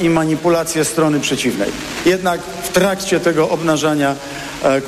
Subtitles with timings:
[0.00, 1.70] i manipulację strony przeciwnej.
[2.06, 4.14] Jednak w trakcie tego obnażania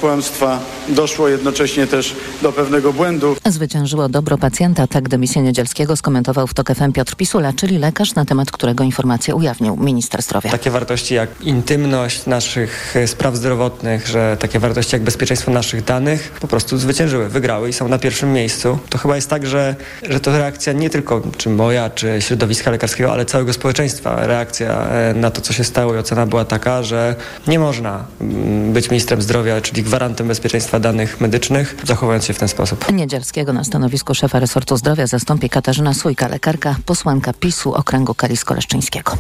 [0.01, 0.59] kłamstwa
[0.89, 3.37] doszło jednocześnie też do pewnego błędu.
[3.47, 8.25] Zwyciężyło dobro pacjenta, tak dymisję Niedzielskiego skomentował w TOK FM Piotr Pisula, czyli lekarz, na
[8.25, 10.51] temat którego informację ujawnił minister zdrowia.
[10.51, 16.33] Takie wartości jak intymność naszych e, spraw zdrowotnych, że takie wartości jak bezpieczeństwo naszych danych
[16.41, 18.79] po prostu zwyciężyły, wygrały i są na pierwszym miejscu.
[18.89, 19.77] To chyba jest tak, że,
[20.11, 24.27] że to reakcja nie tylko czy moja, czy środowiska lekarskiego, ale całego społeczeństwa.
[24.27, 28.73] Reakcja e, na to, co się stało i ocena była taka, że nie można mm,
[28.73, 32.93] być ministrem zdrowia, czyli gwarantem bezpieczeństwa danych medycznych, zachowując się w ten sposób.
[32.93, 39.17] Niedzielskiego na stanowisku szefa resortu zdrowia zastąpi Katarzyna Sujka, lekarka, posłanka PiSu okręgu kalisko-leszczyńskiego.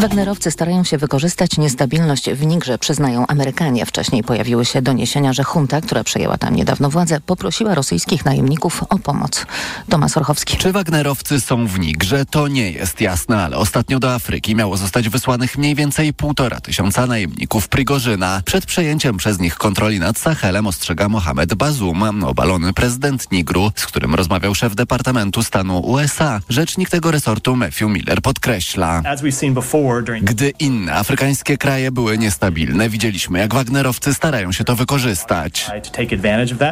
[0.00, 3.86] Wagnerowcy starają się wykorzystać niestabilność w Nigrze, przyznają Amerykanie.
[3.86, 8.98] Wcześniej pojawiły się doniesienia, że junta, która przejęła tam niedawno władzę, poprosiła rosyjskich najemników o
[8.98, 9.46] pomoc.
[9.88, 10.56] Tomasz Orchowski.
[10.56, 12.24] Czy Wagnerowcy są w Nigrze?
[12.26, 17.06] To nie jest jasne, ale ostatnio do Afryki miało zostać wysłanych mniej więcej półtora tysiąca
[17.06, 18.42] najemników Prigorzyna.
[18.44, 24.14] Przed przejęciem przez nich kontroli nad Sahelem ostrzega Mohamed Bazoum, obalony prezydent Nigru, z którym
[24.14, 26.40] rozmawiał szef Departamentu Stanu USA.
[26.48, 29.02] Rzecznik tego resortu Matthew Miller podkreśla.
[30.22, 35.70] Gdy inne afrykańskie kraje były niestabilne, widzieliśmy jak Wagnerowcy starają się to wykorzystać.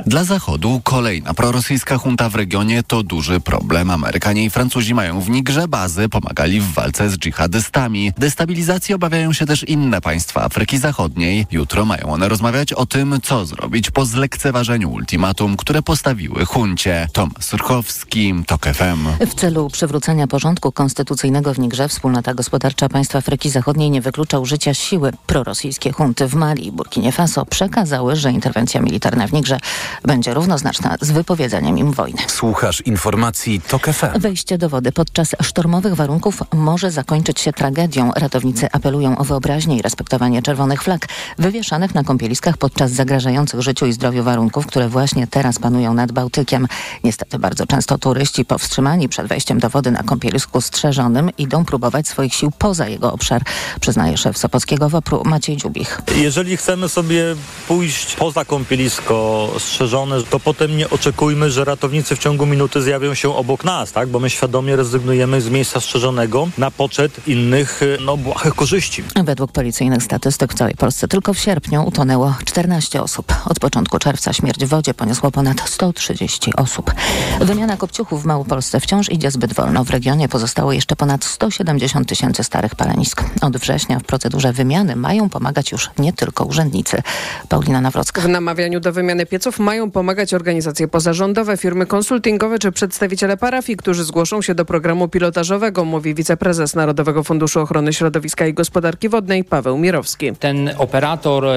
[0.06, 3.90] Dla Zachodu kolejna prorosyjska junta w regionie to duży problem.
[3.90, 8.12] Amerykanie i Francuzi mają w Nigrze bazy, pomagali w walce z dżihadystami.
[8.18, 11.46] Destabilizacji obawiają się też inne państwa Afryki Zachodniej.
[11.50, 17.08] Jutro mają one rozmawiać o tym, co zrobić po zlekceważeniu ultimatum, które postawiły huncie.
[17.12, 19.26] Tomasz Surkowski, TOK FM.
[19.26, 24.74] W celu przywrócenia porządku konstytucyjnego w Nigrze wspólnota gospodarcza państw Afryki Zachodniej nie wyklucza użycia
[24.74, 25.12] siły.
[25.26, 29.58] Prorosyjskie hunty w Mali i Burkinie Faso przekazały, że interwencja militarna w Nigrze
[30.04, 32.22] będzie równoznaczna z wypowiedzeniem im wojny.
[32.26, 34.20] Słuchasz informacji TOK FM.
[34.20, 38.12] Wejście do wody podczas sztormowych warunków może zakończyć się tragedią.
[38.16, 41.08] Ratownicy apelują o wyobraźnię i respektowanie czerwonych flag
[41.38, 46.68] wywieszanych na kąpieliskach podczas zagrażających życiu i zdrowiu warunków, które właśnie teraz panują nad Bałtykiem.
[47.04, 52.34] Niestety bardzo często turyści powstrzymani przed wejściem do wody na kąpielisku strzeżonym idą próbować swoich
[52.34, 53.42] sił poza jego obszar,
[53.80, 56.00] przyznaje szef Sopockiego WOPR-u Maciej Dziubich.
[56.16, 57.36] Jeżeli chcemy sobie
[57.68, 63.36] pójść poza kąpielisko strzeżone, to potem nie oczekujmy, że ratownicy w ciągu minuty zjawią się
[63.36, 64.08] obok nas, tak?
[64.08, 69.04] Bo my świadomie rezygnujemy z miejsca strzeżonego na poczet innych, no, błahych korzyści.
[69.24, 73.34] Według policyjnych statystyk w całej Polsce tylko w sierpniu utonęło 14 osób.
[73.44, 76.92] Od początku czerwca śmierć w wodzie poniosło ponad 130 osób.
[77.40, 79.84] Wymiana kopciuchów w Małopolsce wciąż idzie zbyt wolno.
[79.84, 83.24] W regionie pozostało jeszcze ponad 170 tysięcy starych palenisk.
[83.42, 87.02] Od września w procedurze wymiany mają pomagać już nie tylko urzędnicy.
[87.48, 88.20] Paulina Nawrocka.
[88.20, 94.04] W namawianiu do wymiany pieców mają pomagać organizacje pozarządowe, firmy konsultingowe czy przedstawiciele parafii, którzy
[94.04, 99.78] zgłoszą się do programu pilotażowego, mówi wiceprezes Narodowego Funduszu Ochrony Środowiska i Gospodarki Wodnej Paweł
[99.78, 100.32] Mirowski.
[100.32, 101.50] Ten operator e,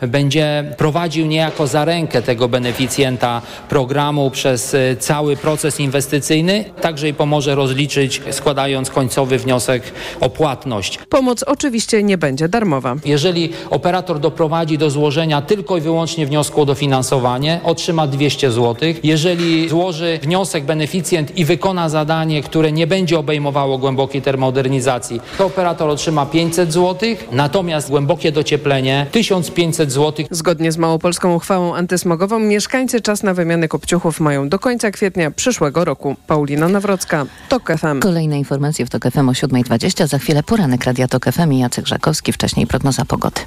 [0.00, 0.08] e,
[0.40, 7.14] będzie prowadził niejako za rękę tego beneficjenta programu przez e, cały proces inwestycyjny, także i
[7.14, 9.82] pomoże rozliczyć, składając końcowy wniosek
[10.20, 10.98] o płatność.
[11.08, 12.96] Pomoc oczywiście nie będzie darmowa.
[13.04, 18.88] Jeżeli operator doprowadzi do złożenia tylko i wyłącznie wniosku o dofinansowanie, otrzyma 200 zł.
[19.02, 25.90] Jeżeli złoży wniosek beneficjent i wykona zadanie, które nie będzie obejmowało głębokiej termomodernizacji, to operator
[25.90, 30.26] otrzyma 500 zł, natomiast głębokie docieplenie 1500 zł.
[30.30, 35.84] Zgodnie z małopolską uchwałą antysmogową mieszkańcy czas na wymianę kopciuchów mają do końca kwietnia przyszłego
[35.84, 36.16] roku.
[36.26, 38.00] Paulina Nawrocka, TOK FM.
[38.00, 40.06] Kolejne informacje w TOK FM o 7.20.
[40.06, 42.32] Za chwilę poranek Radia TOK FM i Jacek Żakowski.
[42.32, 43.40] Wcześniej prognoza pogody.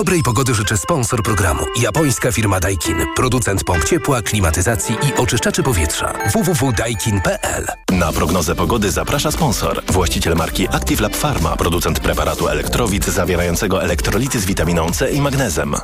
[0.00, 1.64] Dobrej pogody życzę sponsor programu.
[1.80, 3.06] Japońska firma Daikin.
[3.16, 6.12] Producent pomp ciepła, klimatyzacji i oczyszczaczy powietrza.
[6.32, 9.82] www.daikin.pl Na prognozę pogody zaprasza sponsor.
[9.88, 11.56] Właściciel marki Active Lab Pharma.
[11.56, 15.74] Producent preparatu elektrowid zawierającego elektrolity z witaminą C i magnezem.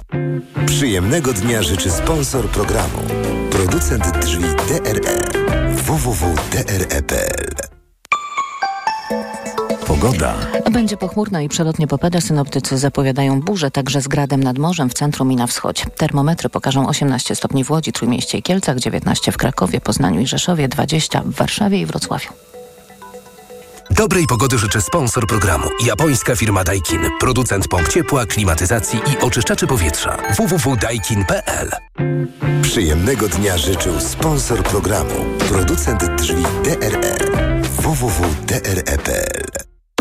[0.66, 2.99] Przyjemnego dnia życzy sponsor programu.
[3.50, 5.21] Producent drzwi DRE.
[5.75, 7.66] www.dre.pl
[10.00, 10.34] Pogoda.
[10.70, 12.20] Będzie pochmurno i przelotnie popada.
[12.20, 15.84] Synoptycy zapowiadają burze, także z gradem nad morzem w centrum i na wschodzie.
[15.96, 20.69] Termometry pokażą 18 stopni w Łodzi, Trójmieście i Kielcach, 19 w Krakowie, Poznaniu i Rzeszowie,
[20.69, 22.28] 20 w Warszawie i Wrocławiu.
[23.90, 25.66] Dobrej pogody życzę sponsor programu.
[25.84, 27.00] Japońska firma Daikin.
[27.20, 30.16] Producent pomp ciepła, klimatyzacji i oczyszczaczy powietrza.
[30.37, 31.70] www.daikin.pl
[32.62, 35.14] Przyjemnego dnia życzył sponsor programu.
[35.48, 37.19] Producent drzwi DRE.
[37.62, 39.46] www.dre.pl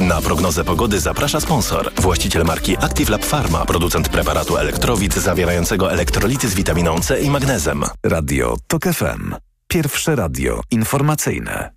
[0.07, 1.91] Na prognozę pogody zaprasza sponsor.
[2.01, 3.65] Właściciel marki Active Lab Pharma.
[3.65, 7.83] Producent preparatu elektrowid zawierającego elektrolity z witaminą C i magnezem.
[8.03, 9.35] Radio TOK FM.
[9.67, 11.71] Pierwsze radio informacyjne.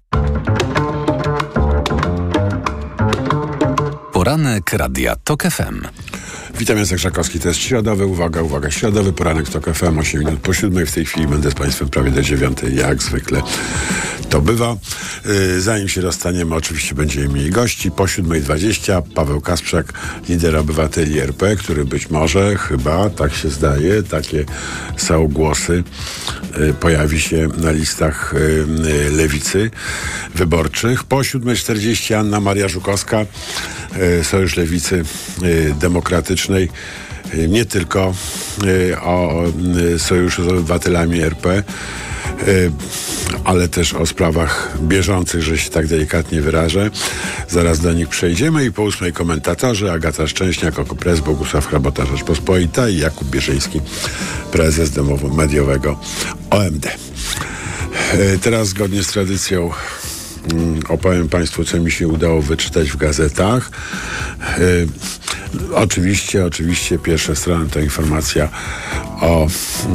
[4.12, 5.86] Poranek Radia TOK FM.
[6.58, 7.40] Witam, Jacek Szakowski.
[7.40, 10.86] To jest środowy, uwaga, uwaga, środowy poranek TOK FM, 8 minut po siódmej.
[10.86, 13.42] W tej chwili będę z Państwem prawie do dziewiątej, jak zwykle
[14.30, 14.76] to bywa.
[15.24, 17.90] Yy, zanim się rozstaniemy, oczywiście będziemy mieli gości.
[17.90, 19.92] Po 7.20 Paweł Kasprzak,
[20.28, 24.44] lider obywateli RP, który być może, chyba, tak się zdaje, takie
[24.96, 25.84] są głosy,
[26.58, 28.34] yy, pojawi się na listach
[28.84, 29.70] yy, lewicy
[30.34, 31.04] wyborczych.
[31.04, 33.26] Po 7.40 Anna Maria Żukowska,
[34.22, 35.04] Sojusz Lewicy
[35.80, 36.68] Demokratycznej
[37.48, 38.14] nie tylko
[39.02, 39.42] o
[39.98, 41.62] sojuszu z obywatelami RP,
[43.44, 46.90] ale też o sprawach bieżących, że się tak delikatnie wyrażę.
[47.48, 52.96] Zaraz do nich przejdziemy i po ósmej komentatorzy Agata Szczęśniak, Okopres, Bogusław Hrabota Rzeczpospolita i
[52.96, 53.80] Jakub Bierzyński,
[54.52, 56.00] prezes domowo mediowego
[56.50, 56.86] OMD.
[58.42, 59.70] Teraz zgodnie z tradycją
[60.52, 63.70] mm, opowiem Państwu, co mi się udało wyczytać w gazetach.
[65.74, 68.48] Oczywiście, oczywiście pierwsza strona to informacja
[69.20, 69.48] o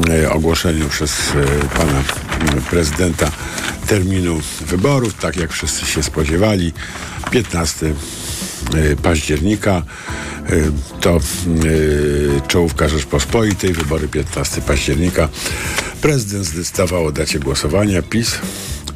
[0.09, 2.03] e, ogłoszeniu przez e, pana
[2.69, 3.31] prezydenta
[3.88, 6.73] terminu wyborów, tak jak wszyscy się spodziewali.
[7.31, 9.83] 15 e, października
[11.01, 11.19] to
[12.47, 15.29] czołówka Rzeczpospolitej, wybory 15 października.
[16.01, 18.01] Prezydent zdecydował o dacie głosowania.
[18.01, 18.38] PiS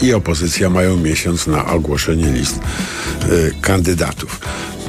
[0.01, 2.59] i opozycja mają miesiąc na ogłoszenie list
[3.61, 4.39] kandydatów.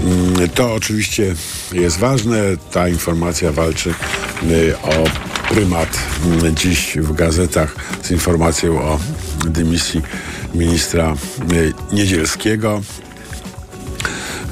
[0.05, 1.35] Mm, to oczywiście
[1.73, 2.43] jest ważne.
[2.73, 3.95] Ta informacja walczy
[4.51, 5.05] y, o
[5.55, 8.99] prymat mm, dziś w gazetach z informacją o
[9.47, 10.03] dymisji
[10.55, 11.15] ministra
[11.53, 12.83] y, Niedzielskiego.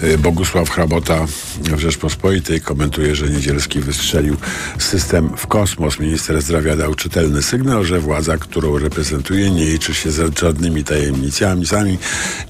[0.03, 1.27] Y, Bogusław Hrabota
[1.61, 4.37] w Rzeczpospolitej komentuje, że Niedzielski wystrzelił
[4.79, 5.99] system w kosmos.
[5.99, 11.67] Minister zdrowia dał czytelny sygnał, że władza, którą reprezentuje, nie liczy się z żadnymi tajemnicami,
[11.67, 11.99] sami,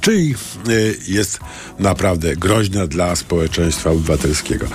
[0.00, 0.34] czyli
[0.68, 1.40] y, jest
[1.78, 4.66] naprawdę groźna dla społeczeństwa obywatelskiego.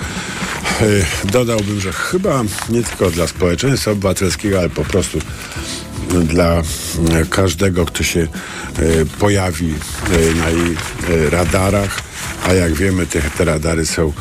[0.82, 5.18] Y, dodałbym, że chyba nie tylko dla społeczeństwa obywatelskiego, ale po prostu
[6.20, 6.62] dla
[7.30, 8.26] każdego, kto się
[9.18, 9.74] pojawi
[10.36, 10.76] na jej
[11.30, 12.12] radarach
[12.48, 14.12] a jak wiemy, te, te radary są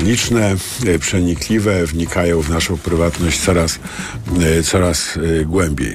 [0.00, 0.56] liczne,
[0.86, 3.78] e, przenikliwe, wnikają w naszą prywatność coraz,
[4.58, 5.94] e, coraz e, głębiej.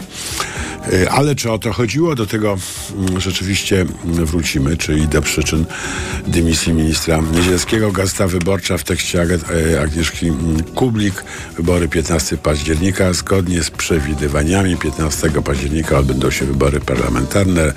[1.12, 2.16] Ale czy o to chodziło?
[2.16, 2.58] Do tego
[2.98, 5.66] mm, rzeczywiście wrócimy, czyli do przyczyn
[6.28, 7.92] dymisji ministra Niedzielskiego.
[7.92, 9.22] Gazeta Wyborcza w tekście
[9.84, 11.24] Agnieszki mm, Kublik.
[11.58, 13.14] Wybory 15 października.
[13.14, 17.74] Zgodnie z przewidywaniami 15 października odbędą się wybory parlamentarne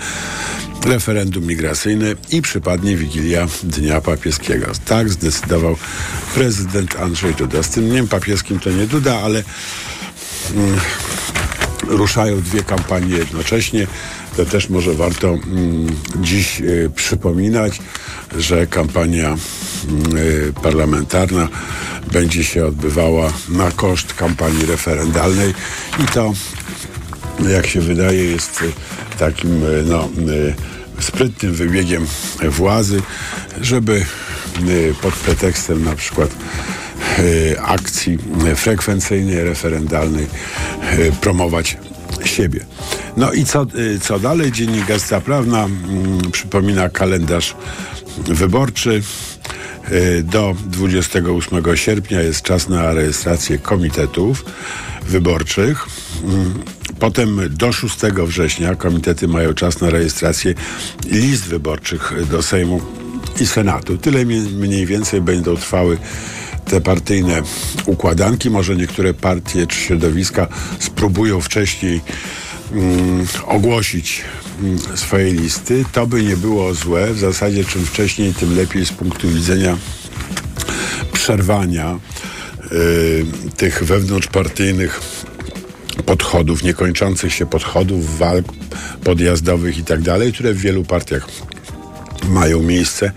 [0.87, 4.67] referendum migracyjne i przypadnie Wigilia Dnia Papieskiego.
[4.85, 5.77] Tak zdecydował
[6.35, 7.63] prezydent Andrzej Duda.
[7.63, 9.43] Z tym dniem papieskim to nie Duda, ale
[10.55, 10.81] mm,
[11.89, 13.87] ruszają dwie kampanie jednocześnie.
[14.37, 15.87] To też może warto mm,
[16.21, 17.81] dziś y, przypominać,
[18.39, 19.37] że kampania
[20.15, 21.49] y, parlamentarna
[22.13, 25.55] będzie się odbywała na koszt kampanii referendalnej
[26.05, 26.33] i to,
[27.49, 28.65] jak się wydaje, jest
[29.19, 30.09] takim y, no,
[31.01, 32.07] sprytnym wybiegiem
[32.43, 33.03] władzy,
[33.61, 34.05] żeby
[35.03, 36.31] pod pretekstem na przykład
[37.63, 38.19] akcji
[38.57, 40.27] frekwencyjnej, referendalnej
[40.99, 41.77] y, promować
[42.25, 42.61] siebie.
[43.17, 43.67] No i co,
[44.01, 44.53] co dalej?
[44.53, 47.57] Dziennik Gazeta Prawna mm, przypomina kalendarz
[48.19, 49.03] wyborczy.
[50.23, 54.45] Do 28 sierpnia jest czas na rejestrację komitetów
[55.03, 55.87] wyborczych.
[56.25, 56.55] Mm,
[56.99, 60.55] Potem do 6 września komitety mają czas na rejestrację
[61.05, 62.81] list wyborczych do Sejmu
[63.41, 63.99] i Senatu.
[63.99, 65.99] Tyle mniej więcej będą trwały
[66.69, 67.43] te partyjne
[67.87, 68.51] układanki.
[68.51, 70.49] Może niektóre partie czy środowiska
[70.79, 72.01] spróbują wcześniej
[72.73, 74.23] mm, ogłosić
[74.63, 75.85] mm, swoje listy.
[75.93, 77.15] To by nie było złe.
[77.15, 79.77] W zasadzie czym wcześniej, tym lepiej z punktu widzenia
[81.13, 81.99] przerwania
[82.73, 85.01] y, tych wewnątrzpartyjnych
[86.07, 88.47] podchodów, niekończących się podchodów, walk
[89.05, 91.29] podjazdowych i tak dalej, które w wielu partiach
[92.29, 93.13] mają miejsce.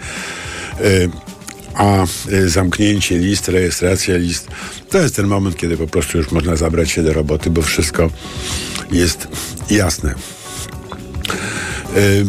[0.81, 1.30] Y,
[1.75, 4.47] a y, zamknięcie list, rejestracja list,
[4.89, 8.09] to jest ten moment, kiedy po prostu już można zabrać się do roboty, bo wszystko
[8.91, 9.27] jest
[9.69, 10.15] jasne.
[11.97, 12.25] Y,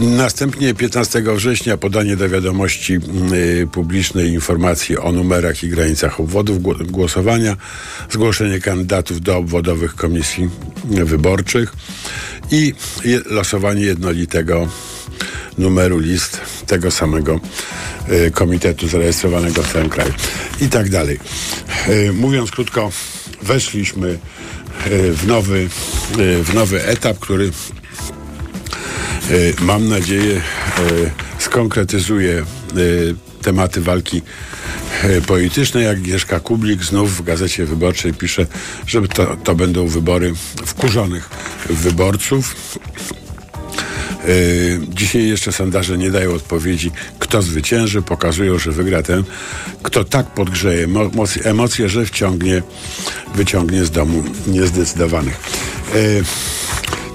[0.00, 2.98] Następnie 15 września podanie do wiadomości
[3.32, 7.56] y, publicznej informacji o numerach i granicach obwodów głosowania,
[8.10, 10.50] zgłoszenie kandydatów do obwodowych komisji
[10.84, 11.72] wyborczych
[12.50, 12.74] i
[13.26, 14.68] losowanie jednolitego
[15.58, 17.40] numeru list tego samego
[18.10, 20.12] y, komitetu zarejestrowanego w całym kraju
[20.60, 21.18] i tak dalej.
[21.88, 22.90] Y, mówiąc krótko,
[23.42, 24.18] weszliśmy
[24.90, 25.68] w nowy,
[26.42, 27.50] w nowy etap, który
[29.60, 30.40] mam nadzieję,
[31.38, 32.44] skonkretyzuje
[33.42, 34.22] tematy walki
[35.26, 35.84] politycznej.
[35.84, 38.46] Jak Agnieszka Kublik znów w Gazecie Wyborczej pisze,
[38.86, 40.34] że to, to będą wybory
[40.66, 41.30] wkurzonych
[41.70, 42.54] wyborców.
[44.88, 48.02] Dzisiaj jeszcze sondaże nie dają odpowiedzi, kto zwycięży.
[48.02, 49.24] Pokazują, że wygra ten,
[49.82, 50.88] kto tak podgrzeje
[51.44, 52.62] emocje, że wciągnie,
[53.34, 55.40] wyciągnie z domu niezdecydowanych.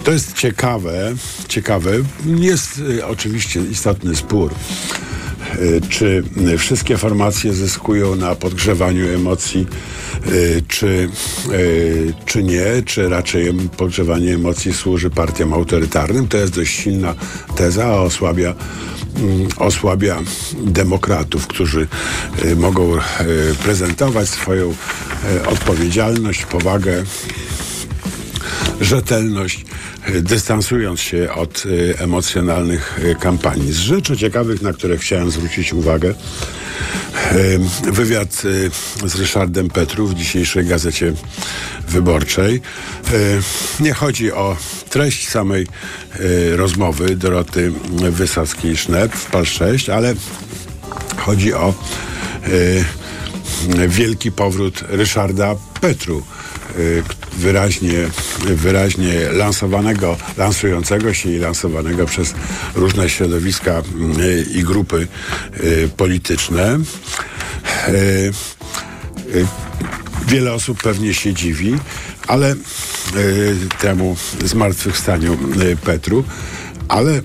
[0.04, 1.14] To jest ciekawe,
[1.48, 1.92] ciekawe.
[2.26, 4.54] Jest oczywiście istotny spór
[5.90, 6.24] czy
[6.58, 9.68] wszystkie formacje zyskują na podgrzewaniu emocji,
[10.68, 11.10] czy,
[12.26, 16.28] czy nie, czy raczej podgrzewanie emocji służy partiom autorytarnym.
[16.28, 17.16] To jest dość silna
[17.56, 18.54] teza, a osłabia,
[19.58, 20.18] osłabia
[20.64, 21.88] demokratów, którzy
[22.56, 22.92] mogą
[23.64, 24.74] prezentować swoją
[25.46, 27.04] odpowiedzialność, powagę,
[28.82, 29.66] rzetelność
[30.22, 31.64] dystansując się od
[31.98, 33.74] emocjonalnych kampanii.
[33.74, 36.14] Z rzeczy ciekawych, na które chciałem zwrócić uwagę,
[37.84, 38.44] wywiad
[39.06, 41.14] z Ryszardem Petru w dzisiejszej gazecie
[41.88, 42.62] wyborczej.
[43.80, 44.58] Nie chodzi o
[44.90, 45.68] treść samej
[46.56, 47.72] rozmowy Doroty
[48.12, 50.16] Wysockiej-Sznep w PAL 6, ale
[51.18, 51.74] chodzi o
[53.88, 56.24] wielki powrót Ryszarda Petru
[57.38, 58.10] wyraźnie,
[58.40, 62.34] wyraźnie lansowanego, lansującego się i lansowanego przez
[62.76, 63.82] różne środowiska
[64.56, 65.08] i grupy
[65.98, 66.80] polityczne.
[70.28, 71.76] Wiele osób pewnie się dziwi,
[72.28, 72.56] ale
[73.80, 75.38] temu zmartwychwstaniu
[75.86, 76.24] Petru,
[76.88, 77.22] ale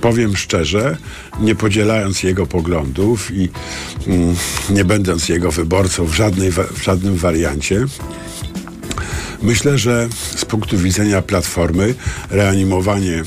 [0.00, 0.96] powiem szczerze,
[1.40, 3.48] nie podzielając jego poglądów i
[4.06, 4.36] mm,
[4.70, 7.86] nie będąc jego wyborcą w, żadnej, w żadnym wariancie,
[9.42, 11.94] Myślę, że z punktu widzenia Platformy
[12.30, 13.22] reanimowanie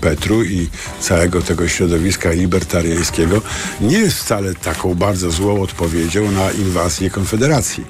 [0.00, 0.68] Petru i
[1.00, 3.42] całego tego środowiska libertariańskiego
[3.80, 7.84] nie jest wcale taką bardzo złą odpowiedzią na inwazję Konfederacji.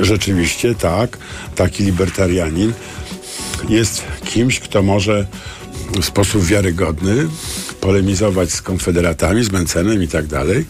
[0.00, 1.18] Rzeczywiście tak,
[1.54, 2.72] taki libertarianin
[3.68, 5.26] jest kimś, kto może
[6.00, 7.28] w sposób wiarygodny
[7.80, 10.66] polemizować z konfederatami, z Mencenem i tak dalej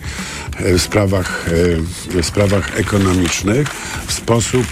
[0.60, 1.46] w sprawach,
[2.10, 3.68] w sprawach ekonomicznych
[4.06, 4.66] w sposób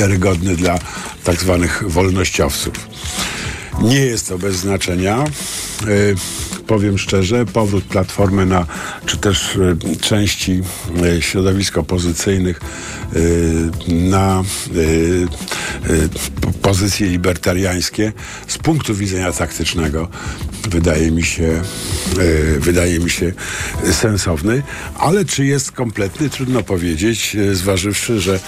[0.00, 0.78] wiarygodny dla
[1.24, 2.88] tak zwanych wolnościowców.
[3.82, 5.24] Nie jest to bez znaczenia.
[6.66, 8.66] powiem szczerze, powrót Platformy na,
[9.06, 9.58] czy też
[10.00, 10.62] części
[11.20, 12.60] środowisk opozycyjnych
[13.88, 14.44] na
[16.62, 18.12] pozycje libertariańskie
[18.46, 20.08] z punktu widzenia taktycznego
[20.70, 21.62] wydaje mi się
[22.58, 23.32] wydaje mi się
[23.92, 24.62] sensowny,
[24.98, 28.40] ale czy jest kompletny, trudno powiedzieć, zważywszy, że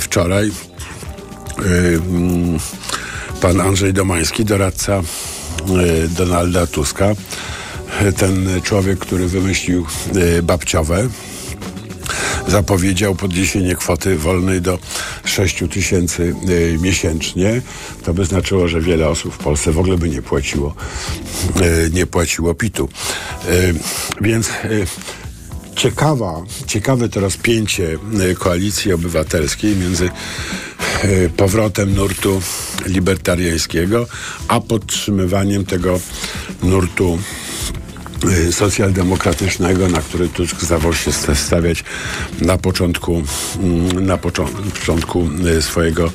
[0.00, 0.50] wczoraj
[3.40, 5.02] pan Andrzej Domański, doradca
[6.08, 7.14] Donalda Tuska,
[8.16, 9.86] ten człowiek, który wymyślił
[10.42, 11.08] babciowe,
[12.48, 14.78] zapowiedział podniesienie kwoty wolnej do
[15.24, 16.34] 6 tysięcy
[16.80, 17.62] miesięcznie.
[18.04, 20.74] To by znaczyło, że wiele osób w Polsce w ogóle by nie płaciło,
[21.92, 22.88] nie płaciło PIT-u.
[24.20, 24.50] Więc
[25.76, 27.98] ciekawa, ciekawe to rozpięcie
[28.38, 30.10] koalicji obywatelskiej między
[31.36, 32.40] powrotem nurtu
[32.86, 34.06] libertariańskiego,
[34.48, 36.00] a podtrzymywaniem tego
[36.62, 37.18] nurtu
[38.50, 41.84] socjaldemokratycznego, na który Tusk zdawał się stawiać
[42.40, 43.22] na początku,
[44.00, 45.28] na początku
[45.60, 46.12] swojego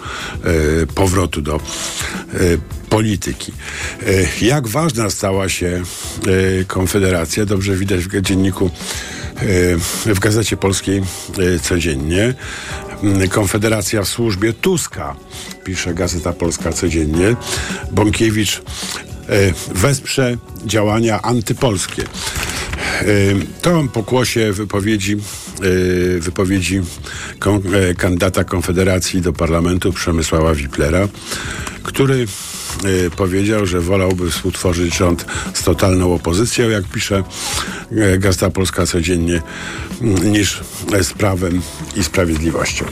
[0.95, 1.59] powrotu do
[2.89, 3.51] polityki.
[4.41, 5.83] Jak ważna stała się
[6.67, 8.69] Konfederacja, dobrze widać w dzienniku
[10.05, 11.03] w Gazecie Polskiej
[11.61, 12.33] codziennie.
[13.29, 15.15] Konfederacja w służbie Tuska,
[15.63, 17.35] pisze Gazeta Polska codziennie.
[17.91, 18.61] Bąkiewicz
[19.75, 22.03] wesprze działania antypolskie.
[23.61, 25.17] To pokłosie wypowiedzi,
[26.19, 26.81] wypowiedzi
[27.97, 31.07] kandydata Konfederacji do parlamentu Przemysława Wiplera,
[31.83, 32.27] który
[33.15, 37.23] powiedział, że wolałby współtworzyć rząd z totalną opozycją, jak pisze
[38.17, 39.41] Gazeta Polska codziennie,
[40.23, 40.59] niż
[41.01, 41.61] z prawem
[41.95, 42.85] i sprawiedliwością.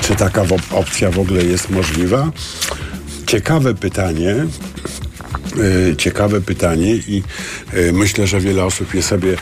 [0.00, 2.30] Czy taka opcja w ogóle jest możliwa?
[3.26, 4.34] Ciekawe pytanie.
[5.98, 7.22] Ciekawe pytanie i
[7.92, 9.36] myślę, że wiele osób je sobie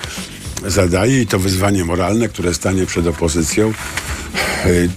[0.66, 3.72] zadaje i to wyzwanie moralne, które stanie przed opozycją.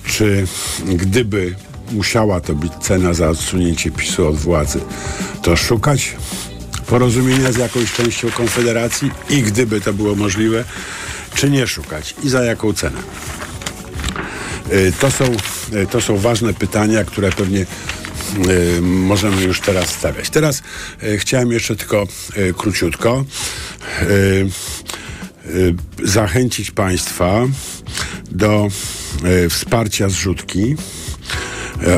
[0.05, 0.47] Czy
[0.85, 1.55] gdyby
[1.91, 4.79] musiała to być cena za odsunięcie PiSu od władzy,
[5.41, 6.15] to szukać
[6.87, 10.63] porozumienia z jakąś częścią Konfederacji i gdyby to było możliwe,
[11.35, 12.99] czy nie szukać i za jaką cenę.
[14.99, 15.25] To są,
[15.91, 17.65] to są ważne pytania, które pewnie
[18.81, 20.29] możemy już teraz stawiać.
[20.29, 20.61] Teraz
[21.03, 22.07] y, chciałem jeszcze tylko
[22.37, 23.25] y, króciutko
[26.03, 27.45] zachęcić Państwa
[28.31, 28.67] do
[29.49, 30.75] wsparcia zrzutki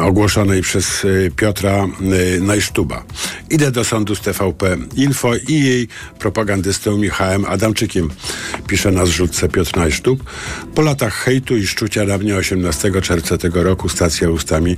[0.02, 3.04] ogłoszonej przez e, Piotra e, Najsztuba.
[3.50, 5.88] Idę do sądu z TVP Info i jej
[6.20, 8.10] propagandystą Michałem Adamczykiem.
[8.68, 10.24] Pisze na zrzutce Piotr Najsztub.
[10.76, 14.78] Po latach hejtu i szczucia na mnie 18 czerwca tego roku stacja ustami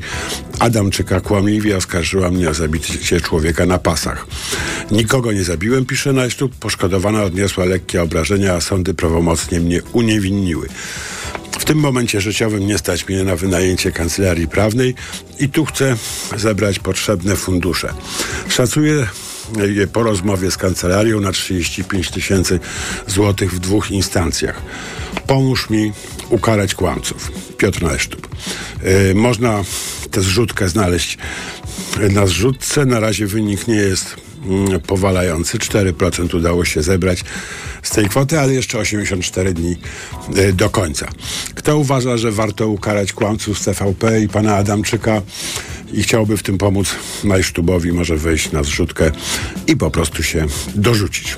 [0.59, 4.27] Adamczyka kłamliwie oskarżyła mnie o zabicie człowieka na pasach.
[4.91, 6.55] Nikogo nie zabiłem, pisze Najsztub.
[6.55, 10.67] Poszkodowana odniosła lekkie obrażenia, a sądy prawomocnie mnie uniewinniły.
[11.61, 14.95] W tym momencie życiowym nie stać mnie na wynajęcie kancelarii prawnej
[15.39, 15.95] i tu chcę
[16.37, 17.93] zebrać potrzebne fundusze.
[18.49, 19.07] Szacuję
[19.93, 22.59] po rozmowie z kancelarią na 35 tysięcy
[23.07, 24.61] złotych w dwóch instancjach.
[25.27, 25.93] Pomóż mi
[26.29, 27.31] ukarać kłamców.
[27.57, 28.27] Piotr Nalesztub.
[28.83, 29.63] Yy, można
[30.11, 31.17] tę zrzutkę znaleźć
[32.09, 32.85] na zrzutce.
[32.85, 34.15] Na razie wynik nie jest
[34.87, 35.57] powalający.
[35.57, 37.23] 4% udało się zebrać
[37.83, 39.77] z tej kwoty, ale jeszcze 84 dni
[40.37, 41.07] y, do końca.
[41.55, 45.21] Kto uważa, że warto ukarać kłamców z TVP i pana Adamczyka
[45.93, 49.11] i chciałby w tym pomóc Majsztubowi, może wejść na zrzutkę
[49.67, 50.45] i po prostu się
[50.75, 51.35] dorzucić.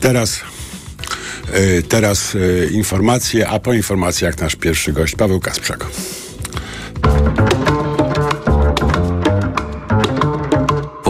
[0.00, 0.40] Teraz
[1.54, 5.86] y, Teraz y, informacje, a po informacjach nasz pierwszy gość Paweł Kasprzak.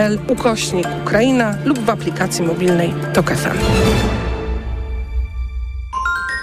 [0.00, 3.58] pl ukośnik Ukraina lub w aplikacji mobilnej TOK FM.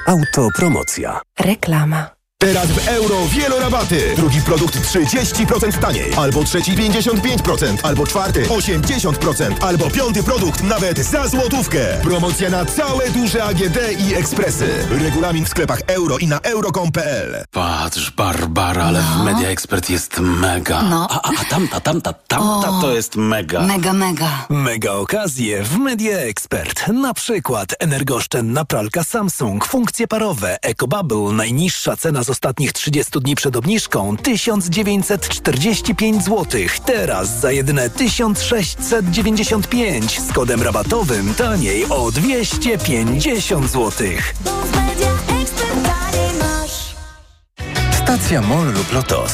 [0.08, 1.22] Autopromocja.
[1.40, 2.17] Reklama.
[2.40, 4.14] Teraz w euro wielorabaty.
[4.16, 6.14] Drugi produkt 30% taniej.
[6.18, 7.78] Albo trzeci 55%.
[7.84, 9.54] Albo czwarty 80%.
[9.62, 11.80] Albo piąty produkt nawet za złotówkę.
[12.04, 14.88] Promocja na całe duże AGD i ekspresy.
[14.90, 19.24] Regulamin w sklepach euro i na euro.com.pl Patrz, Barbara, ale no.
[19.24, 20.82] w Media Expert jest mega.
[20.82, 21.08] No.
[21.10, 23.62] A, a, a tamta, tamta, tamta o, to jest mega.
[23.62, 24.46] Mega, mega.
[24.50, 26.88] Mega okazje w Media Expert.
[26.88, 33.56] Na przykład energooszczędna pralka Samsung, funkcje parowe, EcoBubble, najniższa cena z ostatnich 30 dni przed
[33.56, 36.46] obniżką 1945 zł.
[36.86, 44.08] Teraz za jedyne 1695 z kodem rabatowym taniej o 250 zł.
[48.04, 49.32] Stacja MOL lub LOTOS.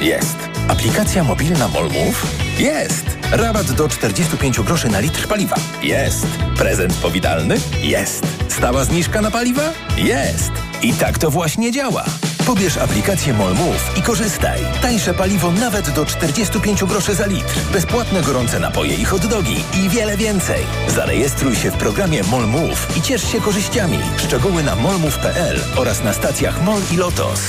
[0.00, 0.36] Jest.
[0.68, 2.26] Aplikacja mobilna MOLMów?
[2.58, 3.04] Jest.
[3.30, 5.56] Rabat do 45 groszy na litr paliwa?
[5.82, 6.26] Jest.
[6.56, 7.56] Prezent powitalny?
[7.82, 8.26] Jest.
[8.48, 9.72] Stała zniżka na paliwa?
[9.96, 10.52] Jest.
[10.82, 12.04] I tak to właśnie działa.
[12.50, 14.60] Pobierz aplikację MOLMOVE i korzystaj.
[14.82, 17.54] Tańsze paliwo nawet do 45 groszy za litr.
[17.72, 20.66] Bezpłatne gorące napoje i hot-dogi i wiele więcej.
[20.88, 23.98] Zarejestruj się w programie MOLMOVE i ciesz się korzyściami.
[24.16, 27.40] Szczegóły na molmove.pl oraz na stacjach MOL i LOTOS.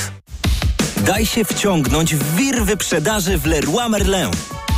[0.96, 4.30] Daj się wciągnąć w wir wyprzedaży w Leroy Merlin.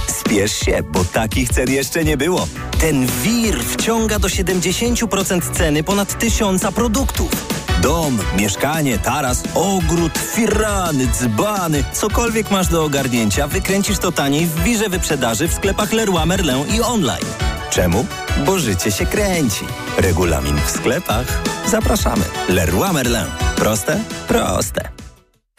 [0.07, 2.49] Spiesz się, bo takich cen jeszcze nie było.
[2.81, 7.31] Ten wir wciąga do 70% ceny ponad tysiąca produktów.
[7.83, 14.89] Dom, mieszkanie, taras, ogród, firany, dzbany, cokolwiek masz do ogarnięcia, wykręcisz to taniej w wirze
[14.89, 17.27] wyprzedaży w sklepach Leroy Merlin i online.
[17.71, 18.07] Czemu?
[18.47, 19.65] Bo życie się kręci.
[19.99, 21.27] Regulamin w sklepach.
[21.67, 22.25] Zapraszamy.
[22.49, 23.27] Leroy Merlin.
[23.57, 24.01] Proste?
[24.29, 24.89] Proste.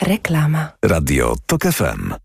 [0.02, 0.72] Reklama.
[0.84, 2.25] Radio TOK FM.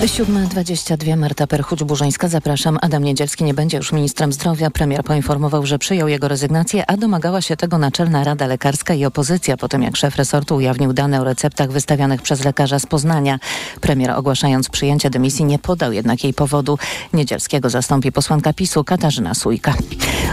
[0.00, 2.28] 7.22 Marta Perchuć-Burzyńska.
[2.28, 2.78] Zapraszam.
[2.80, 4.70] Adam Niedzielski nie będzie już ministrem zdrowia.
[4.70, 9.56] Premier poinformował, że przyjął jego rezygnację, a domagała się tego Naczelna Rada Lekarska i opozycja
[9.56, 13.38] po tym, jak szef resortu ujawnił dane o receptach wystawianych przez lekarza z Poznania.
[13.80, 16.78] Premier ogłaszając przyjęcie dymisji nie podał jednak jej powodu.
[17.12, 19.74] Niedzielskiego zastąpi posłanka PiSu Katarzyna Sujka.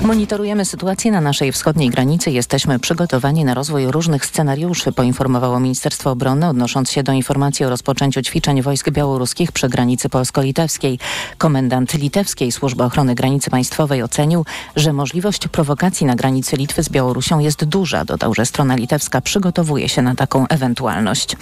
[0.01, 2.31] Monitorujemy sytuację na naszej wschodniej granicy.
[2.31, 8.21] Jesteśmy przygotowani na rozwój różnych scenariuszy, poinformowało Ministerstwo Obrony, odnosząc się do informacji o rozpoczęciu
[8.21, 10.99] ćwiczeń wojsk białoruskich przy granicy polsko-litewskiej.
[11.37, 17.39] Komendant litewskiej Służby Ochrony Granicy Państwowej ocenił, że możliwość prowokacji na granicy Litwy z Białorusią
[17.39, 18.05] jest duża.
[18.05, 21.35] Dodał, że strona litewska przygotowuje się na taką ewentualność.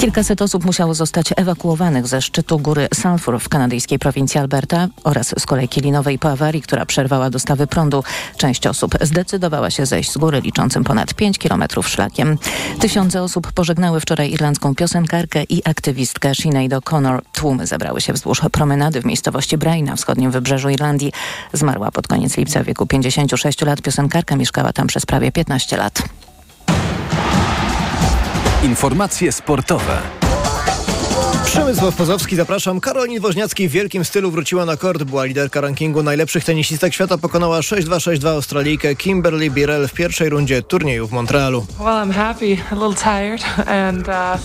[0.00, 5.46] Kilkaset osób musiało zostać ewakuowanych ze szczytu góry Sulphur w kanadyjskiej prowincji Alberta oraz z
[5.46, 8.04] kolejki linowej po awarii, która przerwała dostawy prądu.
[8.36, 12.38] Część osób zdecydowała się zejść z góry, liczącym ponad 5 kilometrów szlakiem.
[12.80, 17.20] Tysiące osób pożegnały wczoraj irlandzką piosenkarkę i aktywistkę Sinead O'Connor.
[17.58, 21.12] Tłumy zebrały się wzdłuż promenady w miejscowości Bray na wschodnim wybrzeżu Irlandii.
[21.52, 23.82] Zmarła pod koniec lipca w wieku 56 lat.
[23.82, 26.02] Piosenkarka mieszkała tam przez prawie 15 lat.
[28.62, 30.17] Informacje sportowe.
[31.48, 32.80] Przemysław Pozowski, zapraszam.
[32.80, 35.02] Karolin Woźniacki w wielkim stylu wróciła na kort.
[35.02, 37.18] Była liderka rankingu najlepszych tenisistek świata.
[37.18, 41.66] Pokonała 6-2-6-2 Australijkę Kimberly Birrell w pierwszej rundzie turnieju w Montrealu.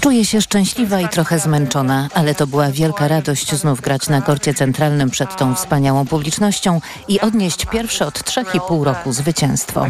[0.01, 4.53] Czuję się szczęśliwa i trochę zmęczona, ale to była wielka radość znów grać na korcie
[4.53, 9.85] centralnym przed tą wspaniałą publicznością i odnieść pierwsze od trzech i pół roku zwycięstwo.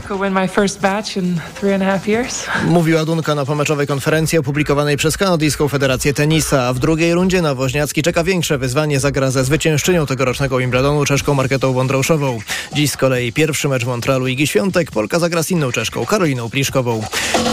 [2.68, 7.56] Mówiła Dunka na pomeczowej konferencji opublikowanej przez Kanadyjską Federację Tenisa, a w drugiej rundzie na
[7.56, 9.00] Woźniacki czeka większe wyzwanie.
[9.00, 12.40] Zagra ze zwyciężczynią tegorocznego Wimbledonu Czeszką Marketą Wądroszową.
[12.74, 14.92] Dziś z kolei pierwszy mecz Montrealu Igi Świątek.
[14.92, 17.04] Polka zagra z inną Czeszką Karoliną Pliszkową.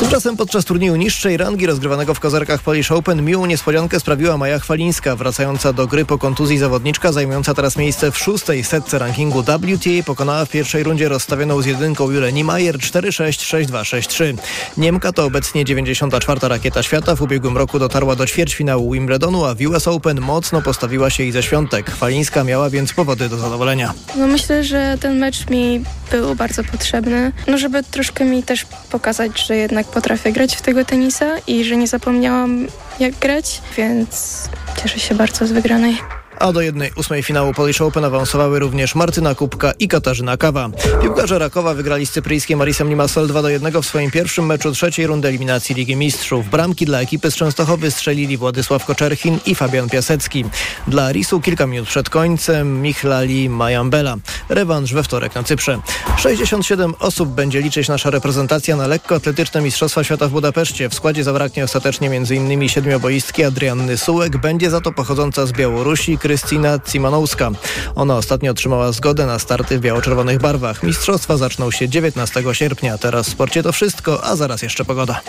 [0.00, 5.16] Tymczasem podczas turnieju niższej rangi rozgrywanego w kozarkach Polish Open miłą niespodziankę sprawiła Maja Chwalińska.
[5.16, 10.44] Wracająca do gry po kontuzji zawodniczka zajmująca teraz miejsce w szóstej setce rankingu WTA pokonała
[10.44, 14.34] w pierwszej rundzie rozstawioną z jedynką Julę Niemeyer 4-6, 6-2, 6-3.
[14.76, 16.40] Niemka to obecnie 94.
[16.42, 17.16] rakieta świata.
[17.16, 21.33] W ubiegłym roku dotarła do ćwierćfinału Wimbledonu, a w US Open mocno postawiła się i
[21.33, 21.90] ze świątek.
[21.90, 23.94] Chwalińska miała więc powody do zadowolenia.
[24.16, 29.46] No myślę, że ten mecz mi był bardzo potrzebny, no żeby troszkę mi też pokazać,
[29.46, 32.66] że jednak potrafię grać w tego tenisa i że nie zapomniałam
[33.00, 34.48] jak grać, więc
[34.83, 39.35] cieszę się bardzo z wygranej a do jednej ósmej finału Polish Open awansowały również Martyna
[39.35, 40.70] Kubka i Katarzyna Kawa.
[41.03, 45.07] Piłkarze Rakowa wygrali z cypryjskim Marisem Limassol 2 do 1 w swoim pierwszym meczu trzeciej
[45.07, 46.50] rundy eliminacji Ligi Mistrzów.
[46.50, 50.44] Bramki dla ekipy z Częstochowy strzelili Władysław Koczerchin i Fabian Piasecki.
[50.88, 54.16] Dla Risu kilka minut przed końcem Michlali Majambela.
[54.48, 55.79] Rewanż we wtorek na Cyprze.
[56.18, 60.88] 67 osób będzie liczyć nasza reprezentacja na lekkoatletyczne Mistrzostwa Świata w Budapeszcie.
[60.88, 62.68] W składzie zabraknie ostatecznie m.in.
[62.68, 64.37] siedmioboistki Adrianny Sułek.
[64.37, 67.50] Będzie za to pochodząca z Białorusi Krystyna Cimanowska.
[67.94, 70.82] Ona ostatnio otrzymała zgodę na starty w biało-czerwonych barwach.
[70.82, 72.98] Mistrzostwa zaczną się 19 sierpnia.
[72.98, 75.20] Teraz w sporcie to wszystko, a zaraz jeszcze pogoda.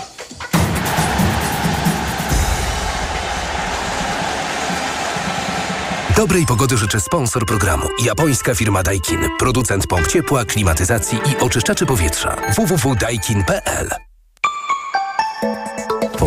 [6.15, 7.87] Dobrej pogody życzę sponsor programu.
[8.05, 9.19] Japońska firma Daikin.
[9.39, 12.35] Producent pomp ciepła, klimatyzacji i oczyszczaczy powietrza.
[12.55, 14.10] www.daikin.pl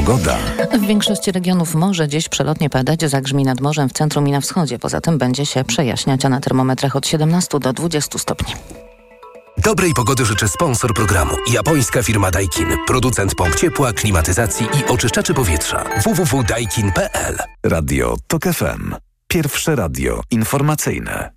[0.06, 0.38] Pogoda.
[0.78, 4.78] W większości regionów może dziś przelotnie padać, zagrzmi nad morzem w centrum i na wschodzie.
[4.78, 8.54] Poza tym będzie się przejaśniać, a na termometrach od 17 do 20 stopni.
[9.58, 11.34] Dobrej pogody życzę sponsor programu.
[11.52, 12.66] Japońska firma Daikin.
[12.86, 15.84] Producent pomp ciepła, klimatyzacji i oczyszczaczy powietrza.
[16.04, 18.94] www.daikin.pl Radio TOK FM.
[19.28, 21.30] Pierwsze radio informacyjne.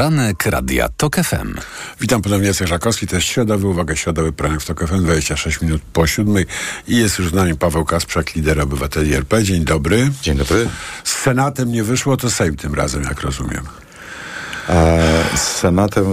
[0.00, 1.54] Poranek Radia TOK FM.
[2.00, 5.82] Witam ponownie, Jacek Żakowski, to jest środowy, uwaga, środowy poranek w TOK FM, 26 minut
[5.92, 6.46] po siódmej
[6.88, 9.44] i jest już z nami Paweł Kasprzak, lider obywateli RP.
[9.44, 10.10] Dzień dobry.
[10.22, 10.68] Dzień dobry.
[11.04, 13.64] Z Senatem nie wyszło, to Sejm tym razem, jak rozumiem.
[14.68, 16.04] E, z Senatem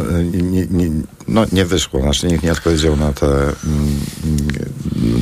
[0.52, 0.92] nie, nie,
[1.28, 3.56] no, nie wyszło, znaczy nikt nie odpowiedział na te mm,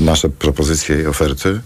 [0.06, 1.62] nasze propozycje i oferty.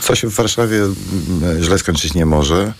[0.00, 2.72] Co się w Warszawie mm, źle skończyć nie może.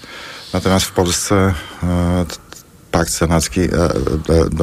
[0.52, 2.49] Natomiast w Polsce e,
[2.90, 3.66] pakt senacki e,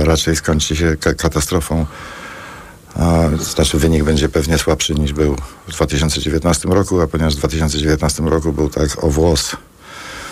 [0.02, 1.86] e, raczej skończy się katastrofą.
[3.54, 5.36] Znaczy wynik będzie pewnie słabszy niż był
[5.68, 9.56] w 2019 roku, a ponieważ w 2019 roku był tak o włos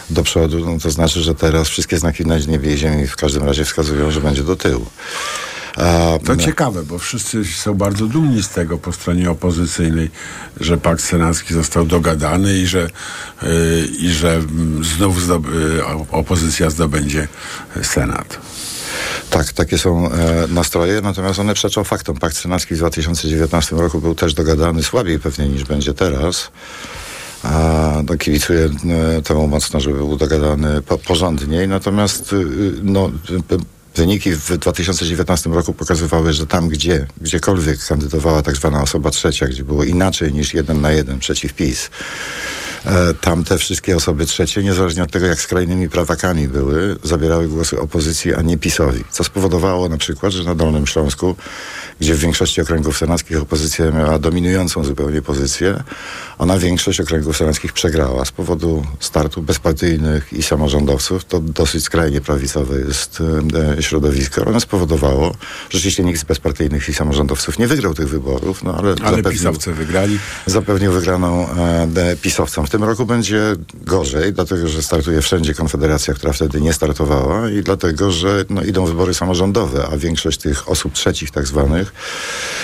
[0.09, 3.65] do przodu, no to znaczy, że teraz wszystkie znaki na niebie ziemi w każdym razie
[3.65, 4.85] wskazują, że będzie do tyłu.
[6.25, 10.09] To ciekawe, bo wszyscy są bardzo dumni z tego po stronie opozycyjnej,
[10.59, 12.89] że pakt senacki został dogadany i że,
[13.41, 13.49] yy,
[13.99, 14.41] i że
[14.81, 17.27] znów zdob yy, opozycja zdobędzie
[17.81, 18.39] Senat.
[19.29, 22.17] Tak, takie są e, nastroje, natomiast one przeczą faktom.
[22.17, 26.51] Pakt senacki w 2019 roku był też dogadany słabiej pewnie niż będzie teraz.
[27.43, 28.69] A no, kibicuję
[29.17, 31.67] e, temu mocno, żeby był dogadany po, porządniej.
[31.67, 32.45] Natomiast y,
[32.83, 33.11] no,
[33.95, 39.63] Wyniki w 2019 roku pokazywały, że tam, gdzie gdziekolwiek kandydowała tak zwana osoba trzecia, gdzie
[39.63, 41.89] było inaczej niż jeden na jeden przeciw PiS,
[42.85, 47.79] E, tam te wszystkie osoby trzecie, niezależnie od tego, jak skrajnymi prawakami były, zabierały głosy
[47.79, 49.03] opozycji, a nie PiSowi.
[49.11, 51.35] Co spowodowało na przykład, że na Dolnym Śląsku,
[51.99, 55.83] gdzie w większości okręgów senackich opozycja miała dominującą zupełnie pozycję,
[56.37, 61.25] ona większość okręgów senackich przegrała z powodu startu bezpartyjnych i samorządowców.
[61.25, 63.23] To dosyć skrajnie prawicowe jest
[63.77, 64.45] e, środowisko.
[64.45, 65.27] Ono spowodowało,
[65.69, 69.31] że rzeczywiście nikt z bezpartyjnych i samorządowców nie wygrał tych wyborów, no ale, Ale zapewnił,
[69.31, 70.19] pisowcy wygrali.
[70.45, 72.67] zapewnił wygraną e, pisowcom.
[72.67, 77.63] W tym roku będzie gorzej, dlatego że startuje wszędzie Konfederacja, która wtedy nie startowała i
[77.63, 81.93] dlatego, że no, idą wybory samorządowe, a większość tych osób trzecich tak zwanych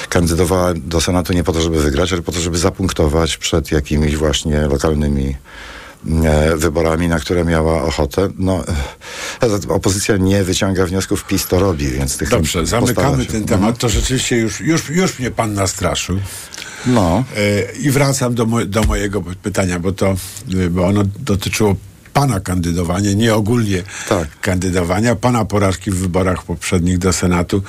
[0.10, 4.16] kandydowała do Senatu nie po to, żeby wygrać, ale po to, żeby zapunktować przed jakimiś
[4.16, 5.36] właśnie lokalnymi
[6.56, 8.30] wyborami, na które miała ochotę.
[8.38, 8.64] No,
[9.44, 13.78] e, opozycja nie wyciąga wniosków, PiS to robi, więc tych Dobrze, zamykamy ten temat.
[13.78, 16.20] To rzeczywiście już, już, już mnie pan nastraszył.
[16.86, 17.24] No.
[17.38, 20.16] E, I wracam do, mo- do mojego pytania, bo to
[20.66, 21.76] e, bo ono dotyczyło
[22.14, 24.40] pana kandydowania, nie ogólnie Tak.
[24.42, 27.64] kandydowania, pana porażki w wyborach poprzednich do Senatu